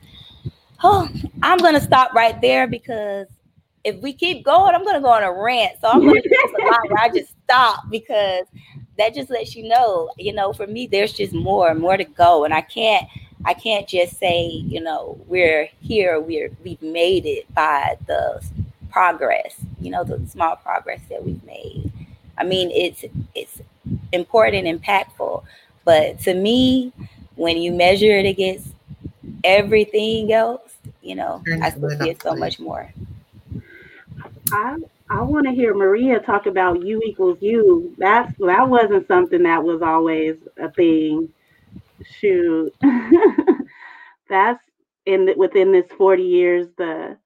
[0.82, 1.08] oh,
[1.42, 3.26] I'm going to stop right there because
[3.84, 5.78] if we keep going, I'm going to go on a rant.
[5.80, 8.46] So I'm going to do a lot where I just stop because
[8.98, 12.44] that just lets you know, you know, for me, there's just more, more to go.
[12.44, 13.06] And I can't,
[13.44, 18.44] I can't just say, you know, we're here, we're we've made it by the
[18.90, 21.90] progress, you know, the small progress that we've made.
[22.38, 23.04] I mean, it's
[23.34, 23.60] it's
[24.12, 25.42] important and impactful,
[25.84, 26.92] but to me,
[27.34, 28.68] when you measure it against
[29.44, 32.92] everything else, you know, I still see it so much more.
[34.52, 34.76] I
[35.10, 37.94] I want to hear Maria talk about U equals U.
[37.98, 41.28] That's that wasn't something that was always a thing
[42.04, 42.74] shoot
[44.28, 44.64] that's
[45.06, 47.16] in the, within this 40 years the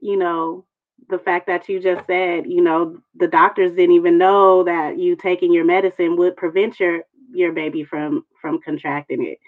[0.00, 0.64] you know
[1.08, 5.16] the fact that you just said you know the doctors didn't even know that you
[5.16, 7.02] taking your medicine would prevent your
[7.32, 9.38] your baby from from contracting it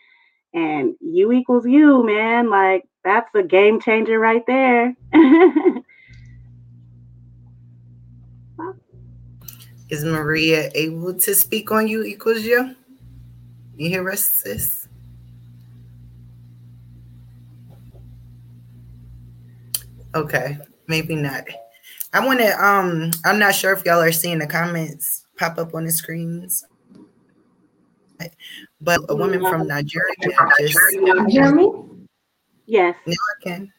[0.55, 4.94] and U equals U man like that's a game changer right there
[9.88, 12.74] is maria able to speak on U equals U
[13.80, 14.88] you hear us, sis?
[20.14, 21.44] Okay, maybe not.
[22.12, 22.62] I want to.
[22.62, 26.62] Um, I'm not sure if y'all are seeing the comments pop up on the screens,
[28.81, 30.93] but a woman from Nigeria just.
[30.93, 31.70] You hear me?
[32.66, 32.97] Yes.
[33.07, 33.72] Now I can.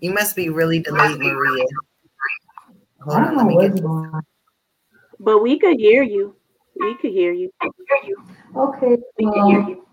[0.00, 1.64] You must be really delayed, Maria.
[3.02, 3.80] Hold on, let me get.
[5.18, 6.36] But we could hear you.
[6.78, 7.50] We could hear you.
[8.54, 8.96] Okay.
[9.18, 9.86] We well, hear you.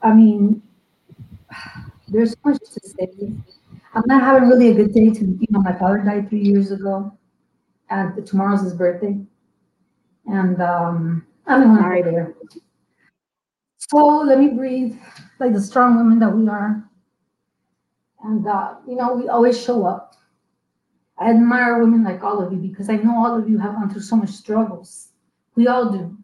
[0.00, 0.62] I mean,
[2.08, 3.32] there's so much to say.
[3.94, 5.10] I'm not having really a good day.
[5.10, 7.16] To you know, my father died three years ago,
[7.90, 9.18] and tomorrow's his birthday,
[10.26, 12.34] and um, I don't want to there.
[13.76, 14.96] So let me breathe,
[15.38, 16.82] like the strong women that we are.
[18.24, 20.16] And uh, you know, we always show up.
[21.18, 23.90] I admire women like all of you because I know all of you have gone
[23.90, 25.08] through so much struggles.
[25.56, 26.16] We all do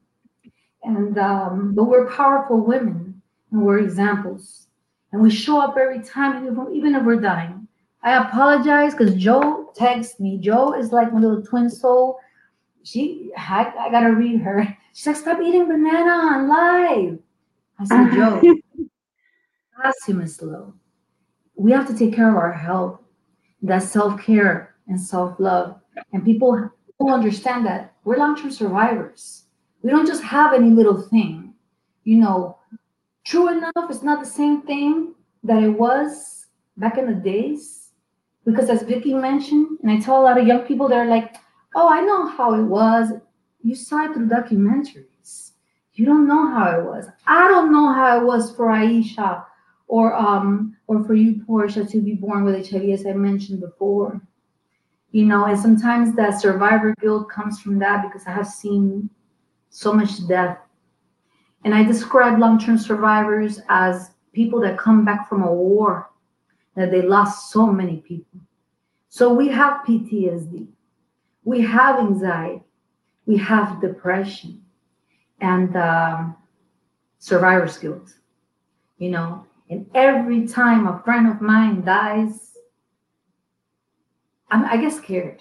[0.89, 3.21] and um, but we're powerful women
[3.53, 4.69] and we're examples
[5.13, 7.67] and we show up every time even if we're dying
[8.03, 12.19] i apologize because joe texts me joe is like my little twin soul
[12.85, 17.19] she I, I gotta read her she's like stop eating banana on live
[17.79, 18.41] i said uh-huh.
[18.43, 18.55] joe
[19.83, 20.75] that's human slow
[21.55, 23.01] we have to take care of our health
[23.63, 25.81] that's self-care and self-love
[26.13, 29.45] and people don't understand that we're long-term survivors
[29.83, 31.55] we don't just have any little thing.
[32.05, 32.59] You know,
[33.25, 36.47] true enough, it's not the same thing that it was
[36.77, 37.91] back in the days.
[38.45, 41.37] Because as Vicki mentioned, and I tell a lot of young people, they're like,
[41.75, 43.13] oh, I know how it was.
[43.69, 45.51] You saw it through documentaries.
[45.93, 47.05] You don't know how it was.
[47.27, 49.45] I don't know how it was for Aisha
[49.89, 54.23] or um or for you, Porchia, to be born with HIV, as I mentioned before.
[55.11, 59.11] You know, and sometimes that survivor guilt comes from that because I have seen
[59.69, 60.57] so much death.
[61.65, 66.09] And I describe long term survivors as people that come back from a war,
[66.75, 68.41] that they lost so many people.
[69.11, 70.69] So we have PTSD,
[71.45, 72.63] we have anxiety,
[73.29, 74.61] we have depression,
[75.41, 76.37] and um,
[77.21, 78.13] survivor's guilt.
[78.99, 82.57] You know, and every time a friend of mine dies,
[84.51, 85.41] I'm, I get scared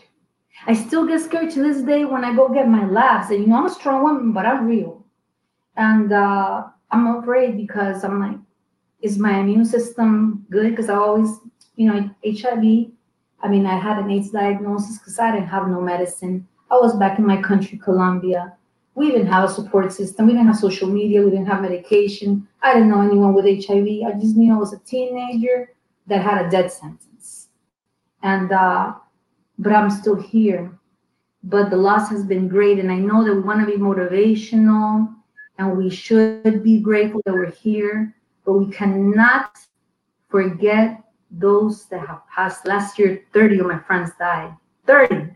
[0.66, 3.30] I still get scared to this day when I go get my labs.
[3.30, 5.06] And you know, I'm a strong woman, but I'm real.
[5.76, 8.38] And uh, I'm afraid because I'm like,
[9.02, 10.72] is my immune system good?
[10.72, 11.30] Because I always,
[11.76, 12.92] you know, HIV.
[13.44, 16.48] I mean, I had an AIDS diagnosis because I didn't have no medicine.
[16.70, 18.54] I was back in my country, Colombia.
[18.96, 20.26] We didn't have a support system.
[20.26, 21.22] We didn't have social media.
[21.22, 22.48] We didn't have medication.
[22.62, 23.88] I didn't know anyone with HIV.
[24.08, 25.74] I just knew I was a teenager
[26.08, 27.50] that had a death sentence.
[28.24, 28.96] And, uh,
[29.60, 30.78] but I'm still here.
[31.44, 32.80] But the loss has been great.
[32.80, 35.14] And I know that we want to be motivational
[35.58, 38.16] and we should be grateful that we're here,
[38.46, 39.58] but we cannot
[40.30, 42.68] forget those that have passed.
[42.68, 44.56] Last year, 30 of my friends died.
[44.86, 45.30] 30.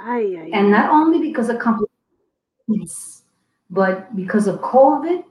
[0.00, 3.24] Ay, ay, And not only because of complications,
[3.70, 5.24] but because of COVID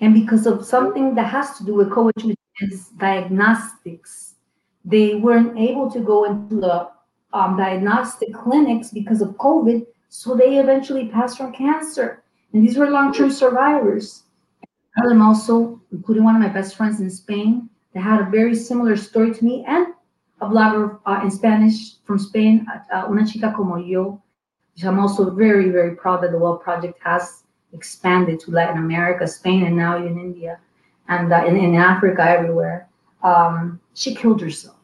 [0.00, 4.34] and because of something that has to do with COVID, which is diagnostics.
[4.84, 6.88] They weren't able to go into the
[7.32, 12.22] um, diagnostic clinics because of COVID, so they eventually passed from cancer.
[12.52, 14.24] And these were long-term survivors.
[14.96, 18.54] I them also, including one of my best friends in Spain, that had a very
[18.54, 19.88] similar story to me, and
[20.42, 24.22] blogger uh, in Spanish from Spain, uh, Una Chica Como Yo,
[24.74, 29.26] which I'm also very, very proud that the Well Project has expanded to Latin America,
[29.26, 30.58] Spain, and now in India,
[31.08, 32.88] and uh, in, in Africa, everywhere.
[33.22, 34.76] Um, she killed herself.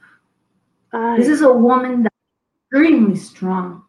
[0.93, 1.17] ay.
[1.17, 2.15] This is a woman that's
[2.65, 3.83] extremely strong.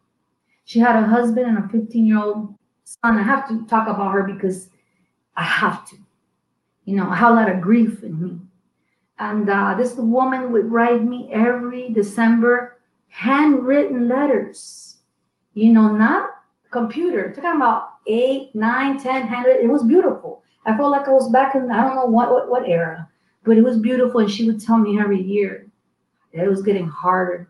[0.65, 3.17] She had a husband and a 15 year old son.
[3.17, 4.69] I have to talk about her because
[5.35, 5.97] I have to.
[6.85, 8.39] You know, I have a lot of grief in me.
[9.21, 14.97] And uh, this woman would write me every December handwritten letters.
[15.53, 16.31] You know, not
[16.71, 17.31] computer.
[17.31, 19.57] Talking about eight, nine, ten hundred.
[19.57, 20.41] It was beautiful.
[20.65, 23.07] I felt like I was back in I don't know what what, what era,
[23.43, 24.21] but it was beautiful.
[24.21, 25.67] And she would tell me every year
[26.33, 27.47] that it was getting harder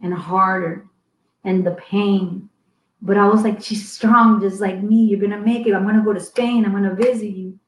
[0.00, 0.86] and harder,
[1.42, 2.48] and the pain.
[3.02, 5.06] But I was like, she's strong, just like me.
[5.06, 5.74] You're gonna make it.
[5.74, 6.64] I'm gonna go to Spain.
[6.64, 7.58] I'm gonna visit you.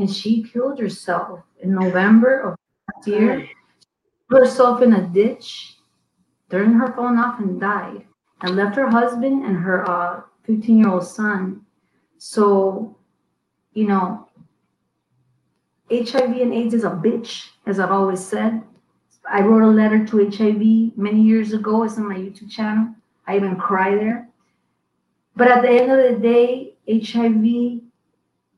[0.00, 2.56] And she killed herself in November of
[2.88, 3.46] last year.
[4.30, 5.76] Put herself in a ditch,
[6.48, 8.06] turned her phone off, and died.
[8.40, 11.66] And left her husband and her uh 15 year old son.
[12.16, 12.96] So,
[13.74, 14.26] you know,
[15.92, 18.62] HIV and AIDS is a bitch, as I've always said.
[19.30, 21.82] I wrote a letter to HIV many years ago.
[21.82, 22.94] It's on my YouTube channel.
[23.26, 24.30] I even cry there.
[25.36, 27.82] But at the end of the day, HIV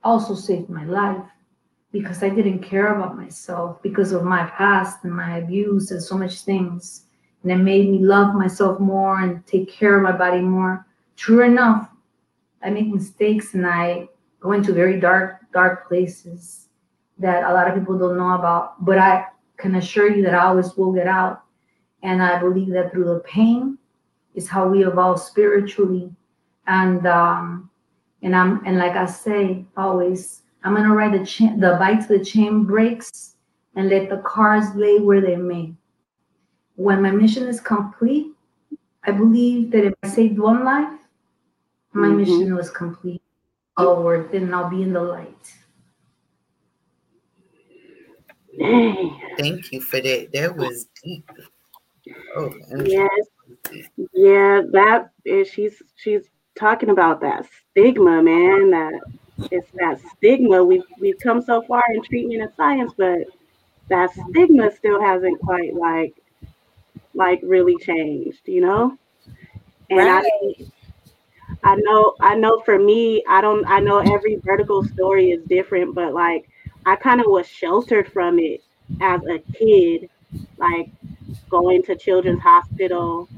[0.04, 1.31] also saved my life
[1.92, 6.16] because I didn't care about myself because of my past and my abuse and so
[6.16, 7.04] much things.
[7.42, 10.86] And it made me love myself more and take care of my body more.
[11.16, 11.90] True enough,
[12.62, 14.08] I make mistakes and I
[14.40, 16.68] go into very dark, dark places
[17.18, 18.84] that a lot of people don't know about.
[18.84, 19.26] But I
[19.58, 21.42] can assure you that I always will get out.
[22.02, 23.78] And I believe that through the pain
[24.34, 26.10] is how we evolve spiritually.
[26.66, 27.70] And um,
[28.22, 32.18] and I'm and like I say always, I'm gonna ride the chain, the bike to
[32.18, 33.36] the chain breaks,
[33.74, 35.74] and let the cars lay where they may.
[36.76, 38.28] When my mission is complete,
[39.04, 40.98] I believe that if I saved one life,
[41.92, 42.16] my Mhm.
[42.16, 43.22] mission was complete.
[43.76, 45.54] All worth it, and I'll be in the light.
[49.38, 50.30] Thank you for that.
[50.32, 51.24] That was deep.
[52.36, 53.08] Oh, and Yes.
[54.12, 58.70] Yeah, that is she's she's talking about that stigma, man.
[58.70, 59.00] That
[59.50, 60.62] it's that stigma.
[60.64, 63.26] We've we've come so far in treatment and science, but
[63.88, 66.14] that stigma still hasn't quite like
[67.14, 68.96] like really changed, you know?
[69.90, 70.22] And I
[71.62, 75.94] I know I know for me, I don't I know every vertical story is different,
[75.94, 76.48] but like
[76.86, 78.62] I kind of was sheltered from it
[79.00, 80.08] as a kid,
[80.56, 80.90] like
[81.50, 83.28] going to children's hospital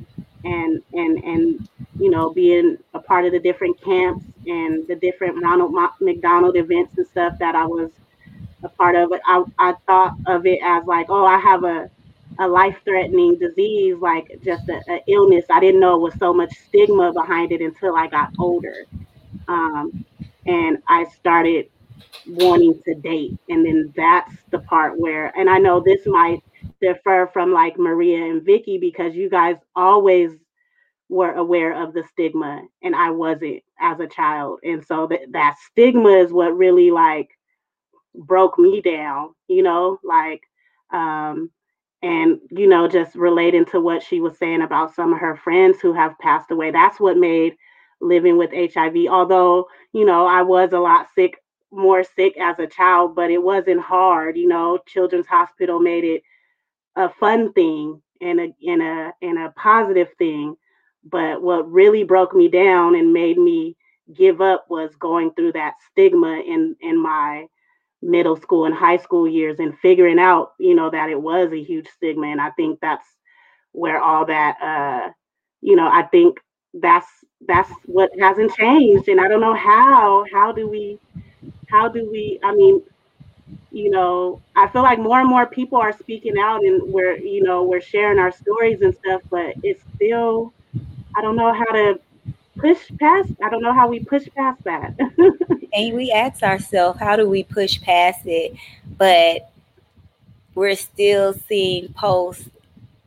[0.44, 1.68] and and and
[1.98, 6.96] you know being a part of the different camps and the different Ronald McDonald events
[6.98, 7.90] and stuff that I was
[8.62, 9.12] a part of.
[9.26, 11.90] I, I thought of it as like, oh, I have a
[12.40, 15.44] a life threatening disease, like just a, a illness.
[15.50, 18.86] I didn't know it was so much stigma behind it until I got older.
[19.48, 20.04] Um,
[20.46, 21.68] and I started
[22.26, 23.38] wanting to date.
[23.48, 26.42] And then that's the part where, and I know this might
[26.80, 30.32] differ from like Maria and Vicki because you guys always
[31.08, 34.60] were aware of the stigma and I wasn't as a child.
[34.64, 37.28] And so that, that stigma is what really like
[38.14, 40.42] broke me down, you know, like,
[40.92, 41.50] um,
[42.02, 45.80] and you know, just relating to what she was saying about some of her friends
[45.80, 46.70] who have passed away.
[46.70, 47.56] That's what made
[48.00, 51.38] living with HIV, although, you know, I was a lot sick,
[51.72, 56.22] more sick as a child, but it wasn't hard, you know, Children's Hospital made it
[56.96, 60.56] a fun thing and a and a and a positive thing.
[61.04, 63.76] But what really broke me down and made me
[64.14, 67.46] give up was going through that stigma in in my
[68.02, 71.62] middle school and high school years and figuring out, you know, that it was a
[71.62, 72.26] huge stigma.
[72.28, 73.06] And I think that's
[73.72, 75.10] where all that uh,
[75.60, 76.38] you know, I think
[76.74, 77.08] that's
[77.48, 79.08] that's what hasn't changed.
[79.08, 80.98] And I don't know how, how do we
[81.68, 82.82] how do we I mean,
[83.70, 87.42] you know, I feel like more and more people are speaking out and we're, you
[87.42, 90.52] know, we're sharing our stories and stuff, but it's still,
[91.16, 92.00] I don't know how to
[92.56, 94.94] push past, I don't know how we push past that.
[95.72, 98.56] and we ask ourselves, how do we push past it?
[98.96, 99.50] But
[100.54, 102.48] we're still seeing posts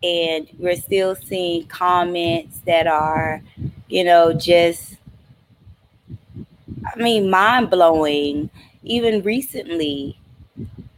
[0.04, 3.42] and we're still seeing comments that are,
[3.88, 4.98] you know, just,
[6.86, 8.50] I mean, mind blowing.
[8.84, 10.18] Even recently,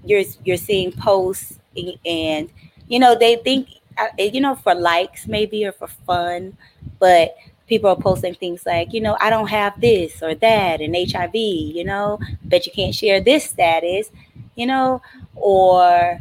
[0.06, 1.60] you're you're seeing posts
[2.06, 2.50] and
[2.88, 6.56] you know they think uh, you know for likes maybe or for fun
[7.00, 7.36] but
[7.68, 11.36] people are posting things like you know i don't have this or that and hiv
[11.36, 14.10] you know but you can't share this status
[14.56, 15.02] you know
[15.36, 16.20] or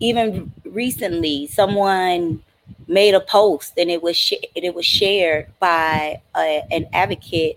[0.00, 2.42] even recently someone
[2.88, 7.56] made a post and it was sh- it was shared by a, an advocate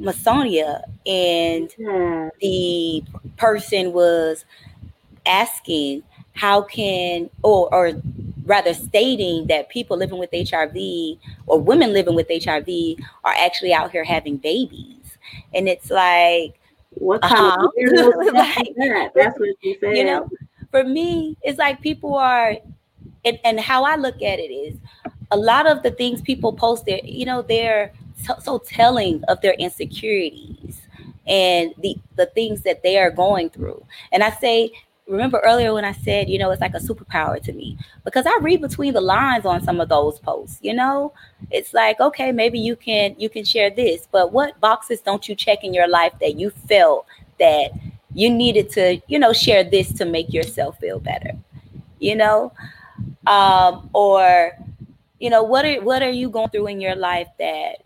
[0.00, 2.28] masonia and yeah.
[2.40, 3.02] the
[3.38, 4.44] person was
[5.26, 6.02] asking
[6.34, 7.92] how can or or
[8.44, 10.76] rather stating that people living with HIV
[11.46, 12.68] or women living with HIV
[13.24, 15.18] are actually out here having babies.
[15.52, 16.58] And it's like
[16.90, 17.66] what kind uh-huh.
[17.66, 19.12] of like, that?
[19.14, 19.96] That's what she said.
[19.96, 20.30] You know,
[20.70, 22.56] for me, it's like people are
[23.24, 24.76] and, and how I look at it is
[25.30, 27.92] a lot of the things people post there, you know, they're
[28.24, 30.87] so, so telling of their insecurities
[31.28, 33.84] and the the things that they are going through.
[34.12, 34.72] And I say
[35.08, 38.38] remember earlier when I said, you know, it's like a superpower to me because I
[38.40, 41.12] read between the lines on some of those posts, you know?
[41.50, 45.34] It's like, okay, maybe you can you can share this, but what boxes don't you
[45.34, 47.06] check in your life that you felt
[47.38, 47.70] that
[48.14, 51.32] you needed to, you know, share this to make yourself feel better.
[51.98, 52.52] You know?
[53.26, 54.52] Um or
[55.20, 57.78] you know, what are what are you going through in your life that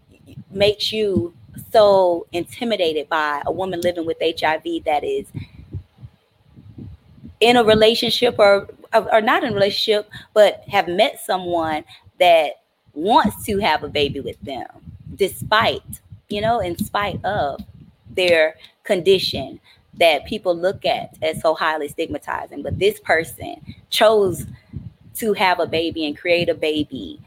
[0.51, 1.34] makes you
[1.72, 5.26] so intimidated by a woman living with HIV that is
[7.40, 11.84] in a relationship or or not in a relationship, but have met someone
[12.18, 12.61] that
[12.94, 14.66] wants to have a baby with them,
[15.14, 15.82] despite,
[16.28, 17.61] you know, in spite of
[18.11, 19.59] their condition
[19.94, 22.62] that people look at as so highly stigmatizing.
[22.62, 24.46] But this person chose
[25.14, 27.20] to have a baby and create a baby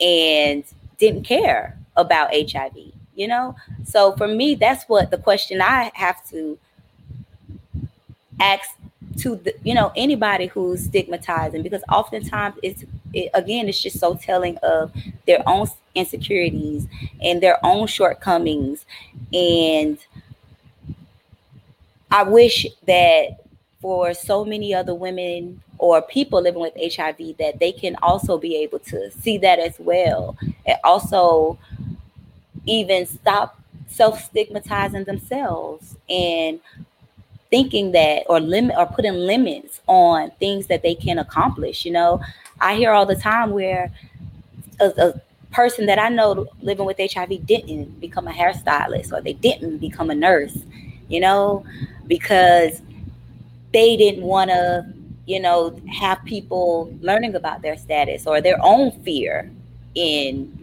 [0.00, 0.64] and
[0.98, 3.56] didn't care about HIV, you know?
[3.84, 6.58] So for me, that's what the question I have to
[8.40, 8.70] ask
[9.18, 14.14] to the, you know anybody who's stigmatizing because oftentimes it's it, again it's just so
[14.14, 14.92] telling of
[15.26, 16.86] their own insecurities
[17.22, 18.84] and their own shortcomings
[19.32, 19.98] and
[22.10, 23.44] i wish that
[23.80, 28.56] for so many other women or people living with hiv that they can also be
[28.56, 30.36] able to see that as well
[30.66, 31.58] and also
[32.66, 36.60] even stop self-stigmatizing themselves and
[37.50, 41.84] thinking that or limit or putting limits on things that they can accomplish.
[41.84, 42.20] You know,
[42.60, 43.92] I hear all the time where
[44.80, 45.20] a, a
[45.52, 50.10] person that I know living with HIV didn't become a hairstylist or they didn't become
[50.10, 50.58] a nurse,
[51.08, 51.64] you know,
[52.06, 52.82] because
[53.72, 54.86] they didn't want to,
[55.26, 59.50] you know, have people learning about their status or their own fear
[59.94, 60.53] in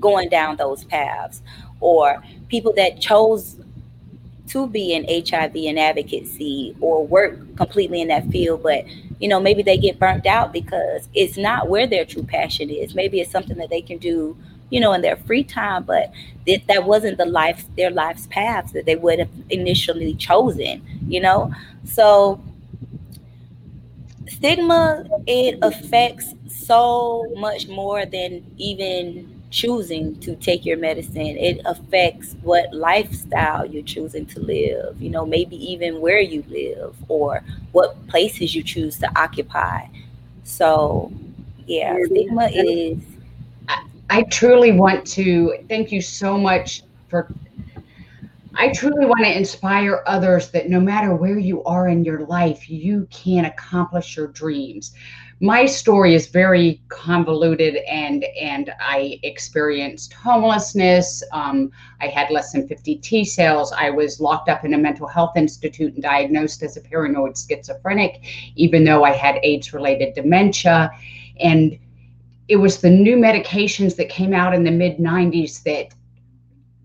[0.00, 1.42] going down those paths
[1.80, 3.56] or people that chose
[4.48, 8.84] to be in HIV and advocacy or work completely in that field, but
[9.18, 12.94] you know, maybe they get burnt out because it's not where their true passion is.
[12.94, 14.36] Maybe it's something that they can do,
[14.70, 16.12] you know, in their free time, but
[16.46, 21.20] that, that wasn't the life, their life's path that they would have initially chosen, you
[21.20, 21.50] know?
[21.84, 22.42] So
[24.28, 31.38] stigma, it affects so much more than even choosing to take your medicine.
[31.38, 36.94] It affects what lifestyle you're choosing to live, you know, maybe even where you live
[37.08, 37.42] or
[37.72, 39.86] what places you choose to occupy.
[40.44, 41.10] So,
[41.66, 42.98] yeah, stigma is.
[43.66, 47.32] I, I truly want to thank you so much for.
[48.58, 52.68] I truly want to inspire others that no matter where you are in your life,
[52.68, 54.92] you can accomplish your dreams
[55.40, 61.22] my story is very convoluted and and I experienced homelessness.
[61.32, 61.70] Um,
[62.00, 63.72] I had less than 50 T cells.
[63.72, 68.22] I was locked up in a mental health institute and diagnosed as a paranoid schizophrenic,
[68.54, 70.90] even though I had AIDS related dementia.
[71.38, 71.78] And
[72.48, 75.92] it was the new medications that came out in the mid 90s that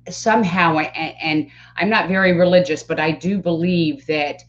[0.10, 4.43] somehow and, and i'm not very religious but i do believe that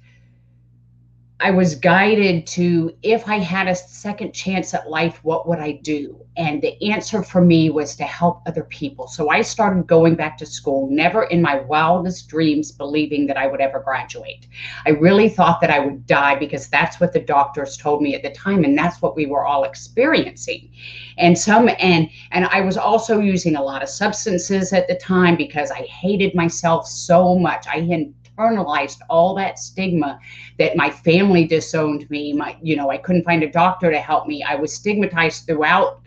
[1.45, 5.72] I was guided to if I had a second chance at life, what would I
[5.72, 6.24] do?
[6.36, 9.09] And the answer for me was to help other people.
[9.09, 13.49] So I started going back to school, never in my wildest dreams believing that I
[13.49, 14.47] would ever graduate.
[14.86, 18.22] I really thought that I would die because that's what the doctors told me at
[18.22, 20.70] the time and that's what we were all experiencing.
[21.18, 25.36] And some and and I was also using a lot of substances at the time
[25.36, 27.66] because I hated myself so much.
[27.66, 30.18] I had internalized all that stigma
[30.59, 32.33] that my family disowned me.
[32.33, 34.43] My, you know, I couldn't find a doctor to help me.
[34.43, 36.01] I was stigmatized throughout.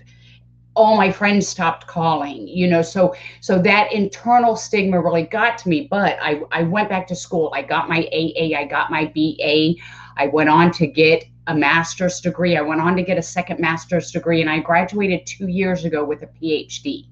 [0.75, 5.69] All my friends stopped calling you know so so that internal stigma really got to
[5.69, 5.87] me.
[5.89, 7.49] But i i went back to school.
[7.55, 9.75] I got my aa i got my ba
[10.17, 12.57] i went on to get a master's degree.
[12.57, 16.03] I went on to get a second master's degree and i graduated 2 years ago
[16.03, 17.05] with a phd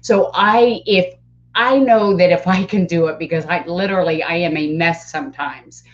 [0.00, 1.14] so i if
[1.54, 5.10] I know that if I can do it, because I literally I am a mess
[5.10, 5.84] sometimes.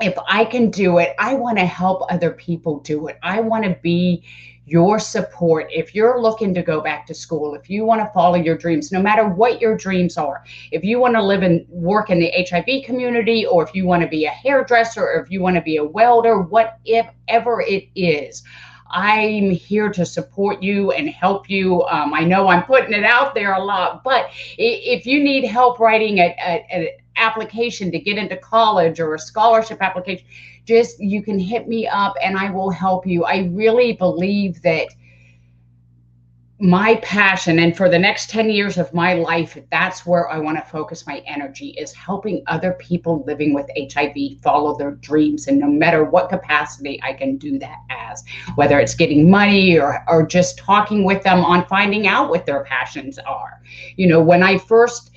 [0.00, 3.18] If I can do it, I want to help other people do it.
[3.22, 4.24] I want to be
[4.64, 5.66] your support.
[5.70, 8.90] If you're looking to go back to school, if you want to follow your dreams,
[8.90, 12.32] no matter what your dreams are, if you want to live and work in the
[12.48, 15.62] HIV community, or if you want to be a hairdresser, or if you want to
[15.62, 18.42] be a welder, whatever it is,
[18.92, 21.82] I'm here to support you and help you.
[21.84, 25.78] Um, I know I'm putting it out there a lot, but if you need help
[25.78, 30.26] writing an application to get into college or a scholarship application,
[30.64, 33.24] just you can hit me up and I will help you.
[33.24, 34.88] I really believe that
[36.62, 40.56] my passion and for the next 10 years of my life that's where i want
[40.56, 45.48] to focus my energy is helping other people living with hiv follow their dreams.
[45.48, 48.22] And no matter what capacity i can do that as
[48.54, 52.62] whether it's getting money or, or just talking with them on finding out what their
[52.62, 53.60] passions are.
[53.96, 55.10] You know when i first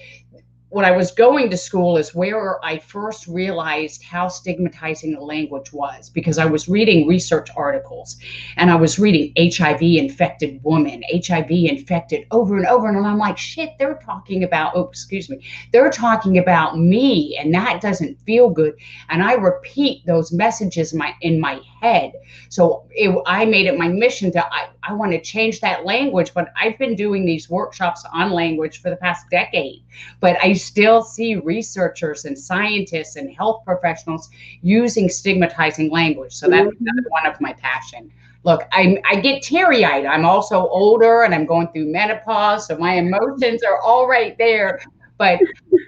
[0.75, 5.71] when I was going to school is where I first realized how stigmatizing the language
[5.71, 8.17] was because I was reading research articles
[8.57, 12.89] and I was reading HIV infected woman, HIV infected over and over.
[12.89, 17.53] And I'm like, shit, they're talking about, oh, excuse me, they're talking about me and
[17.53, 18.75] that doesn't feel good.
[19.07, 22.11] And I repeat those messages in my, in my head.
[22.49, 26.33] So it, I made it my mission to, I, I want to change that language,
[26.33, 29.83] but I've been doing these workshops on language for the past decade.
[30.19, 34.29] But I still see researchers and scientists and health professionals
[34.61, 36.33] using stigmatizing language.
[36.33, 37.09] So that's mm-hmm.
[37.09, 38.11] one of my passion.
[38.43, 40.05] Look, I, I get teary eyed.
[40.05, 42.67] I'm also older and I'm going through menopause.
[42.67, 44.81] So my emotions are all right there.
[45.17, 45.39] But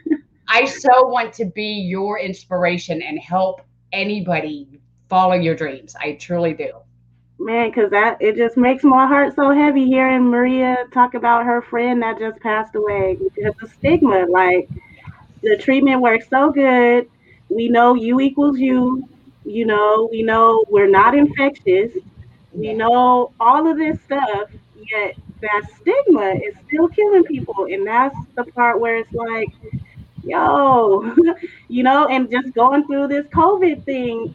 [0.50, 5.96] I so want to be your inspiration and help anybody follow your dreams.
[6.02, 6.72] I truly do
[7.40, 11.62] man because that it just makes my heart so heavy hearing maria talk about her
[11.62, 14.26] friend that just passed away because the stigma.
[14.28, 14.70] Like
[15.44, 17.08] the treatment works so good.
[17.50, 19.08] We know U equals U.
[19.46, 21.92] You know we know we're not infectious.
[22.54, 24.50] We know all of this stuff
[24.92, 27.68] yet that stigma is still killing people.
[27.72, 29.50] And that's the part where it's like
[30.24, 31.14] yo
[31.70, 34.34] you know and just going through this covid thing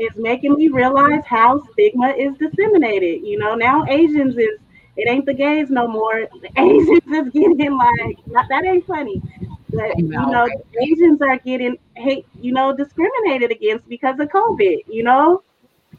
[0.00, 3.20] it's making me realize how stigma is disseminated.
[3.22, 4.58] You know, now Asians is
[4.96, 6.26] it ain't the gays no more.
[6.56, 8.16] Asians is getting like
[8.48, 9.22] that ain't funny.
[9.68, 10.48] But you know,
[10.82, 15.42] Asians are getting hate, you know, discriminated against because of COVID, you know.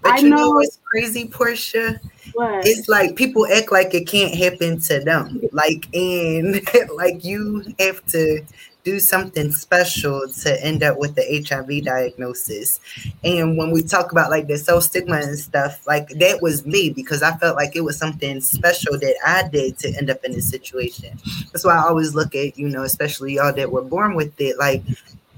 [0.01, 1.99] But I you know, know what's crazy, Porchia?
[2.33, 2.65] What?
[2.65, 5.41] It's like people act like it can't happen to them.
[5.51, 6.59] Like and
[6.95, 8.41] like you have to
[8.83, 12.79] do something special to end up with the HIV diagnosis.
[13.23, 16.89] And when we talk about like the self stigma and stuff, like that was me
[16.89, 20.31] because I felt like it was something special that I did to end up in
[20.31, 21.17] this situation.
[21.51, 24.57] That's why I always look at, you know, especially y'all that were born with it,
[24.57, 24.83] like,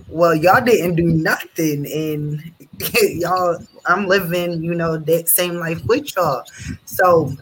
[0.07, 2.51] well, y'all didn't do nothing and
[3.19, 6.43] y'all, I'm living, you know, that same life with y'all.
[6.85, 7.35] So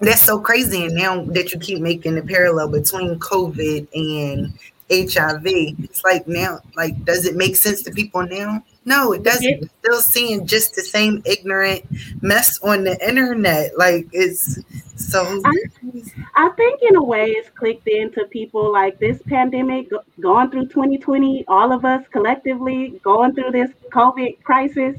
[0.00, 0.84] that's so crazy.
[0.84, 4.58] And now that you keep making the parallel between COVID and
[4.90, 5.46] HIV.
[5.46, 8.62] It's like now, like, does it make sense to people now?
[8.88, 9.60] No, it doesn't.
[9.60, 11.84] We're still seeing just the same ignorant
[12.22, 13.76] mess on the internet.
[13.76, 14.58] Like it's
[14.96, 15.42] so.
[15.44, 15.52] I,
[16.36, 21.44] I think in a way it's clicked into people like this pandemic, going through 2020,
[21.48, 24.96] all of us collectively going through this COVID crisis.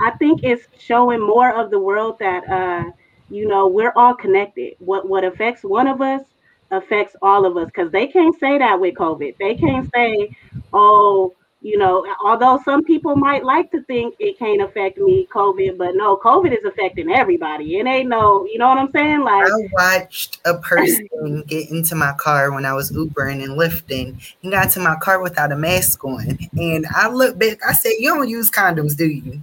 [0.00, 2.90] I think it's showing more of the world that uh,
[3.28, 4.76] you know we're all connected.
[4.78, 6.22] What what affects one of us
[6.70, 9.36] affects all of us because they can't say that with COVID.
[9.38, 10.36] They can't say,
[10.72, 15.76] oh, you know, although some people might like to think it can't affect me, COVID,
[15.76, 17.78] but no, COVID is affecting everybody.
[17.78, 19.22] It ain't no, you know what I'm saying?
[19.22, 24.20] Like I watched a person get into my car when I was Ubering and lifting.
[24.40, 26.38] He got into my car without a mask on.
[26.56, 29.40] And I looked back, I said, You don't use condoms, do you?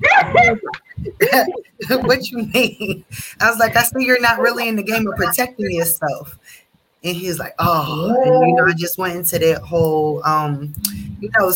[1.90, 3.04] what you mean?
[3.42, 6.40] I was like, I see you're not really in the game of protecting yourself.
[7.06, 10.74] And he's like, Oh, and you know, I just went into that whole um,
[11.20, 11.52] you know,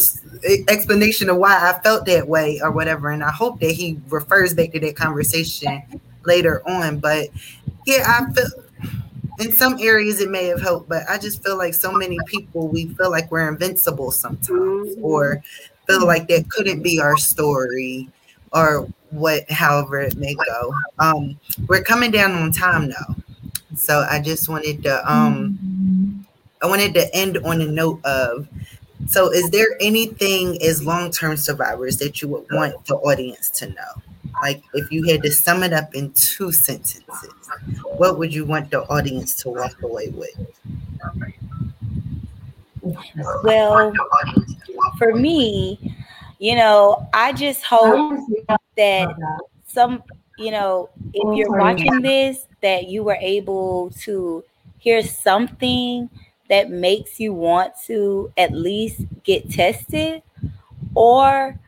[0.68, 3.10] explanation of why I felt that way or whatever.
[3.10, 5.82] And I hope that he refers back to that conversation
[6.26, 7.00] later on.
[7.00, 7.30] But
[7.86, 8.47] yeah, I feel
[9.39, 12.68] in some areas it may have helped, but I just feel like so many people
[12.68, 15.41] we feel like we're invincible sometimes or
[15.88, 18.10] feel like that couldn't be our story
[18.54, 20.74] or what however it may go.
[21.00, 23.16] Um we're coming down on time now.
[23.80, 26.25] So I just wanted to um
[26.61, 28.47] I wanted to end on a note of
[29.07, 33.67] so, is there anything as long term survivors that you would want the audience to
[33.67, 34.01] know?
[34.41, 37.32] Like, if you had to sum it up in two sentences,
[37.97, 40.38] what would you want the audience to walk away with?
[43.43, 43.93] Well,
[44.97, 45.95] for me,
[46.39, 48.19] you know, I just hope
[48.77, 49.09] that
[49.65, 50.03] some,
[50.38, 54.43] you know, if you're watching this, that you were able to
[54.78, 56.10] hear something
[56.49, 60.22] that makes you want to at least get tested
[60.95, 61.60] or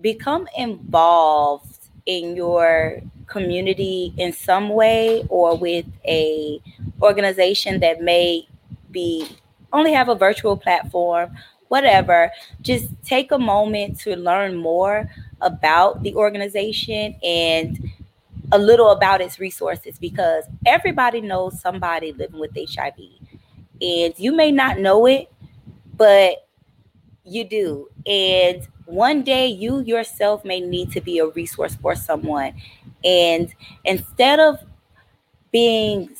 [0.00, 6.60] become involved in your community in some way or with a
[7.00, 8.46] organization that may
[8.90, 9.26] be
[9.72, 11.34] only have a virtual platform
[11.72, 12.30] whatever.
[12.60, 15.08] Just take a moment to learn more
[15.40, 17.90] about the organization and
[18.52, 22.94] a little about its resources because everybody knows somebody living with HIV
[23.80, 25.30] and you may not know it,
[25.96, 26.46] but
[27.24, 27.88] you do.
[28.06, 32.54] And one day you yourself may need to be a resource for someone.
[33.04, 33.52] And
[33.84, 34.58] instead of
[35.50, 36.10] being,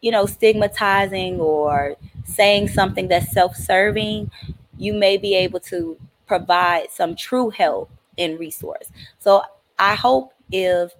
[0.00, 4.30] you know, stigmatizing or saying something that's self serving,
[4.78, 8.90] you may be able to provide some true help and resource.
[9.18, 9.42] So
[9.78, 10.94] I hope if,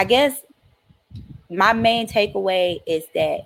[0.00, 0.40] I guess
[1.50, 3.40] my main takeaway is that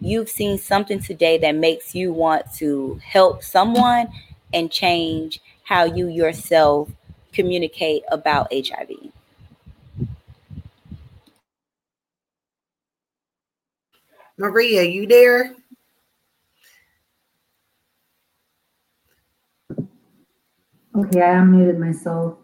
[0.00, 4.08] you've seen something today that makes you want to help someone
[4.52, 6.90] and change how you yourself
[7.32, 9.12] communicate about HIV.
[14.36, 15.54] Maria, you there?
[20.96, 22.43] Okay, I unmuted myself.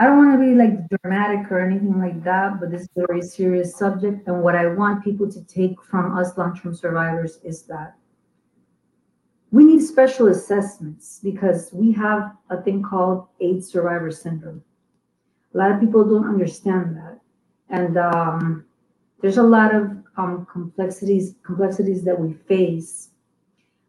[0.00, 3.06] I don't want to be like dramatic or anything like that, but this is a
[3.06, 4.26] very serious subject.
[4.26, 7.96] And what I want people to take from us long term survivors is that
[9.50, 14.62] we need special assessments because we have a thing called AIDS survivor syndrome.
[15.54, 17.20] A lot of people don't understand that.
[17.68, 18.64] And um,
[19.20, 19.82] there's a lot of
[20.16, 23.10] um, complexities complexities that we face.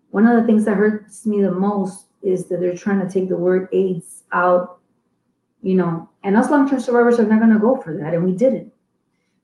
[0.10, 3.30] One of the things that hurts me the most is that they're trying to take
[3.30, 4.81] the word AIDS out
[5.62, 8.14] you know, and us long term survivors are not going to go for that.
[8.14, 8.72] And we didn't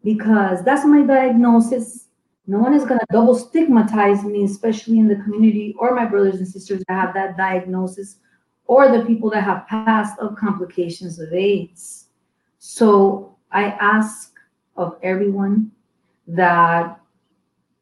[0.04, 2.08] because that's my diagnosis.
[2.48, 6.38] No one is going to double stigmatize me, especially in the community or my brothers
[6.38, 8.18] and sisters that have that diagnosis
[8.66, 12.08] or the people that have passed of complications of AIDS.
[12.60, 14.34] So I ask
[14.76, 15.72] of everyone
[16.28, 17.00] that,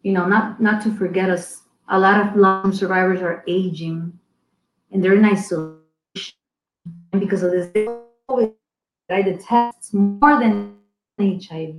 [0.02, 1.62] you know, not, not to forget us.
[1.90, 4.18] A lot of long survivors are aging
[4.92, 5.76] and they're in isolation
[7.20, 7.72] because of this
[8.30, 10.78] I detect more than
[11.20, 11.76] HIV.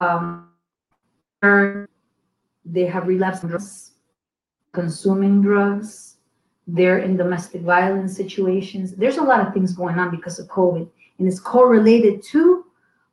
[0.00, 0.48] Um,
[2.64, 3.92] they have relapsed drugs,
[4.72, 6.14] consuming drugs,
[6.66, 8.92] they're in domestic violence situations.
[8.92, 10.88] There's a lot of things going on because of COVID,
[11.18, 12.64] and it's correlated to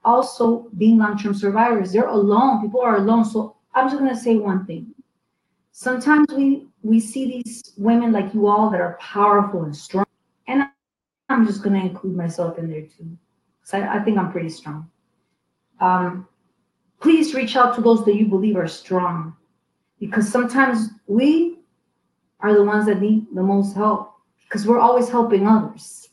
[0.04, 1.92] also being long-term survivors.
[1.92, 2.62] They're alone.
[2.62, 3.26] People are alone.
[3.26, 4.94] So I'm just gonna say one thing.
[5.72, 10.06] Sometimes we we see these women like you all that are powerful and strong,
[11.32, 13.18] I'm just going to include myself in there too.
[13.60, 14.90] Because I, I, think I'm pretty strong.
[15.80, 16.28] Um,
[17.00, 19.36] please reach out to those that you believe are strong.
[20.00, 21.60] Because sometimes we
[22.40, 24.14] are the ones that need the most help.
[24.44, 26.10] Because we're always helping others.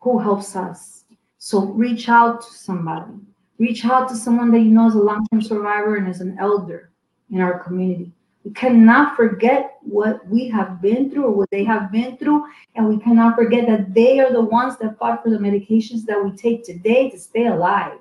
[0.00, 1.04] Who helps us?
[1.38, 3.12] So reach out to somebody.
[3.58, 6.36] Reach out to someone that you know is a long term survivor and is an
[6.38, 6.92] elder
[7.30, 8.12] in our community.
[8.44, 12.44] We cannot forget what we have been through or what they have been through.
[12.74, 16.22] And we cannot forget that they are the ones that fought for the medications that
[16.22, 17.98] we take today to stay alive.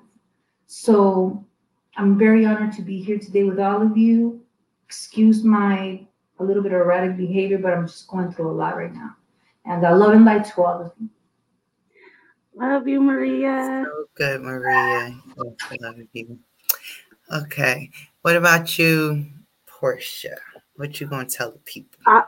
[0.65, 1.45] So
[1.95, 4.41] I'm very honored to be here today with all of you.
[4.87, 6.05] Excuse my
[6.39, 9.15] a little bit of erratic behavior, but I'm just going through a lot right now.
[9.65, 11.09] And I love and light to all of you.
[12.55, 13.85] Love you, Maria.
[13.85, 15.15] So good, Maria.
[15.37, 16.39] I love you.
[17.31, 17.91] Okay.
[18.23, 19.25] What about you,
[19.81, 20.35] Porchia?
[20.75, 21.99] What you gonna tell the people?
[22.05, 22.23] I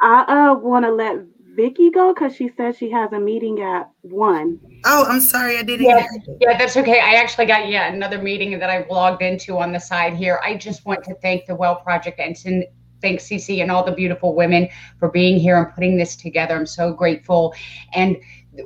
[0.00, 1.16] I uh want to let
[1.54, 4.60] Vicki go because she said she has a meeting at one.
[4.84, 5.86] Oh, I'm sorry, I didn't.
[5.86, 6.06] Yeah,
[6.40, 7.00] yeah, that's okay.
[7.00, 10.40] I actually got yeah another meeting that I've logged into on the side here.
[10.44, 12.66] I just want to thank the Well Project and to
[13.00, 14.68] thank Cece and all the beautiful women
[14.98, 16.56] for being here and putting this together.
[16.56, 17.54] I'm so grateful.
[17.92, 18.16] And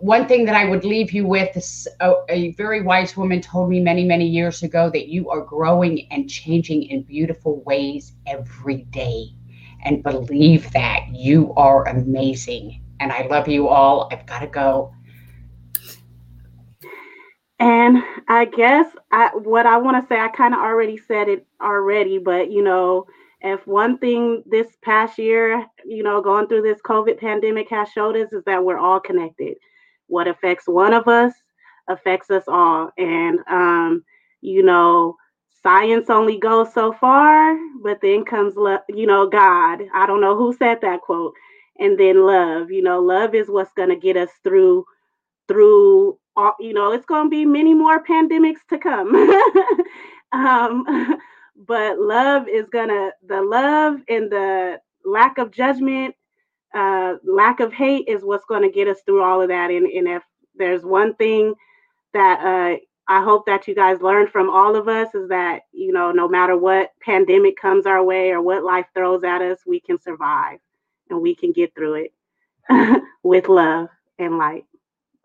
[0.01, 3.69] one thing that I would leave you with is a, a very wise woman told
[3.69, 8.85] me many, many years ago that you are growing and changing in beautiful ways every
[8.91, 9.35] day.
[9.85, 12.83] And believe that you are amazing.
[13.01, 14.11] And I love you all.
[14.13, 14.95] I've got to go.
[17.59, 21.47] And I guess I what I want to say, I kind of already said it
[21.63, 23.07] already, but you know,
[23.43, 28.17] if one thing this past year, you know, going through this COVID pandemic has showed
[28.17, 29.57] us is that we're all connected.
[30.11, 31.35] What affects one of us
[31.89, 32.91] affects us all.
[32.99, 34.05] And um,
[34.43, 35.17] you know,
[35.63, 39.83] science only goes so far, but then comes love, you know, God.
[39.95, 41.35] I don't know who said that quote.
[41.81, 44.85] And then love, you know, love is what's gonna get us through
[45.49, 49.15] through all, you know, it's gonna be many more pandemics to come.
[50.33, 50.85] um,
[51.67, 56.15] but love is gonna the love and the lack of judgment
[56.75, 59.87] uh lack of hate is what's going to get us through all of that and,
[59.87, 60.23] and if
[60.57, 61.55] there's one thing
[62.13, 62.77] that uh
[63.09, 66.29] i hope that you guys learn from all of us is that you know no
[66.29, 70.59] matter what pandemic comes our way or what life throws at us we can survive
[71.09, 74.65] and we can get through it with love and light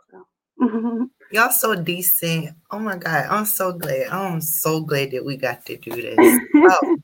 [0.09, 2.55] so Y'all so decent.
[2.71, 3.25] Oh my God.
[3.29, 4.07] I'm so glad.
[4.07, 6.39] I'm so glad that we got to do this.
[6.55, 6.97] Oh,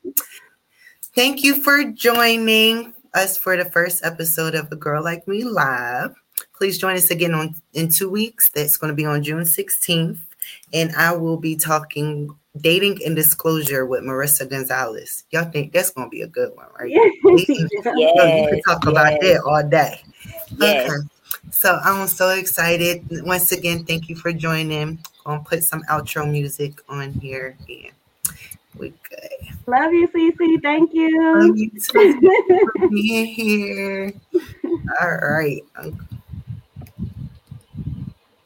[1.14, 6.14] thank you for joining us for the first episode of A Girl Like Me Live.
[6.56, 8.50] Please join us again on in two weeks.
[8.50, 10.18] That's going to be on June 16th.
[10.74, 15.24] And I will be talking dating and disclosure with Marissa Gonzalez.
[15.32, 16.90] Y'all think that's going to be a good one, right?
[16.90, 17.78] Dating- Yeah.
[17.78, 19.22] you can Yes, talk about yes.
[19.22, 20.02] that all day.
[20.58, 20.90] Yes.
[20.90, 21.08] Okay.
[21.52, 23.06] So I'm so excited.
[23.26, 25.00] Once again, thank you for joining.
[25.26, 27.56] I'm Gonna put some outro music on here.
[27.70, 27.92] And
[28.78, 29.30] we good.
[29.68, 30.62] Love you, Cece.
[30.62, 31.40] Thank you.
[31.40, 32.22] Love you too
[32.76, 34.14] for being here.
[35.02, 35.64] All right.
[35.76, 36.08] Um,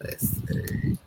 [0.01, 0.97] let's see.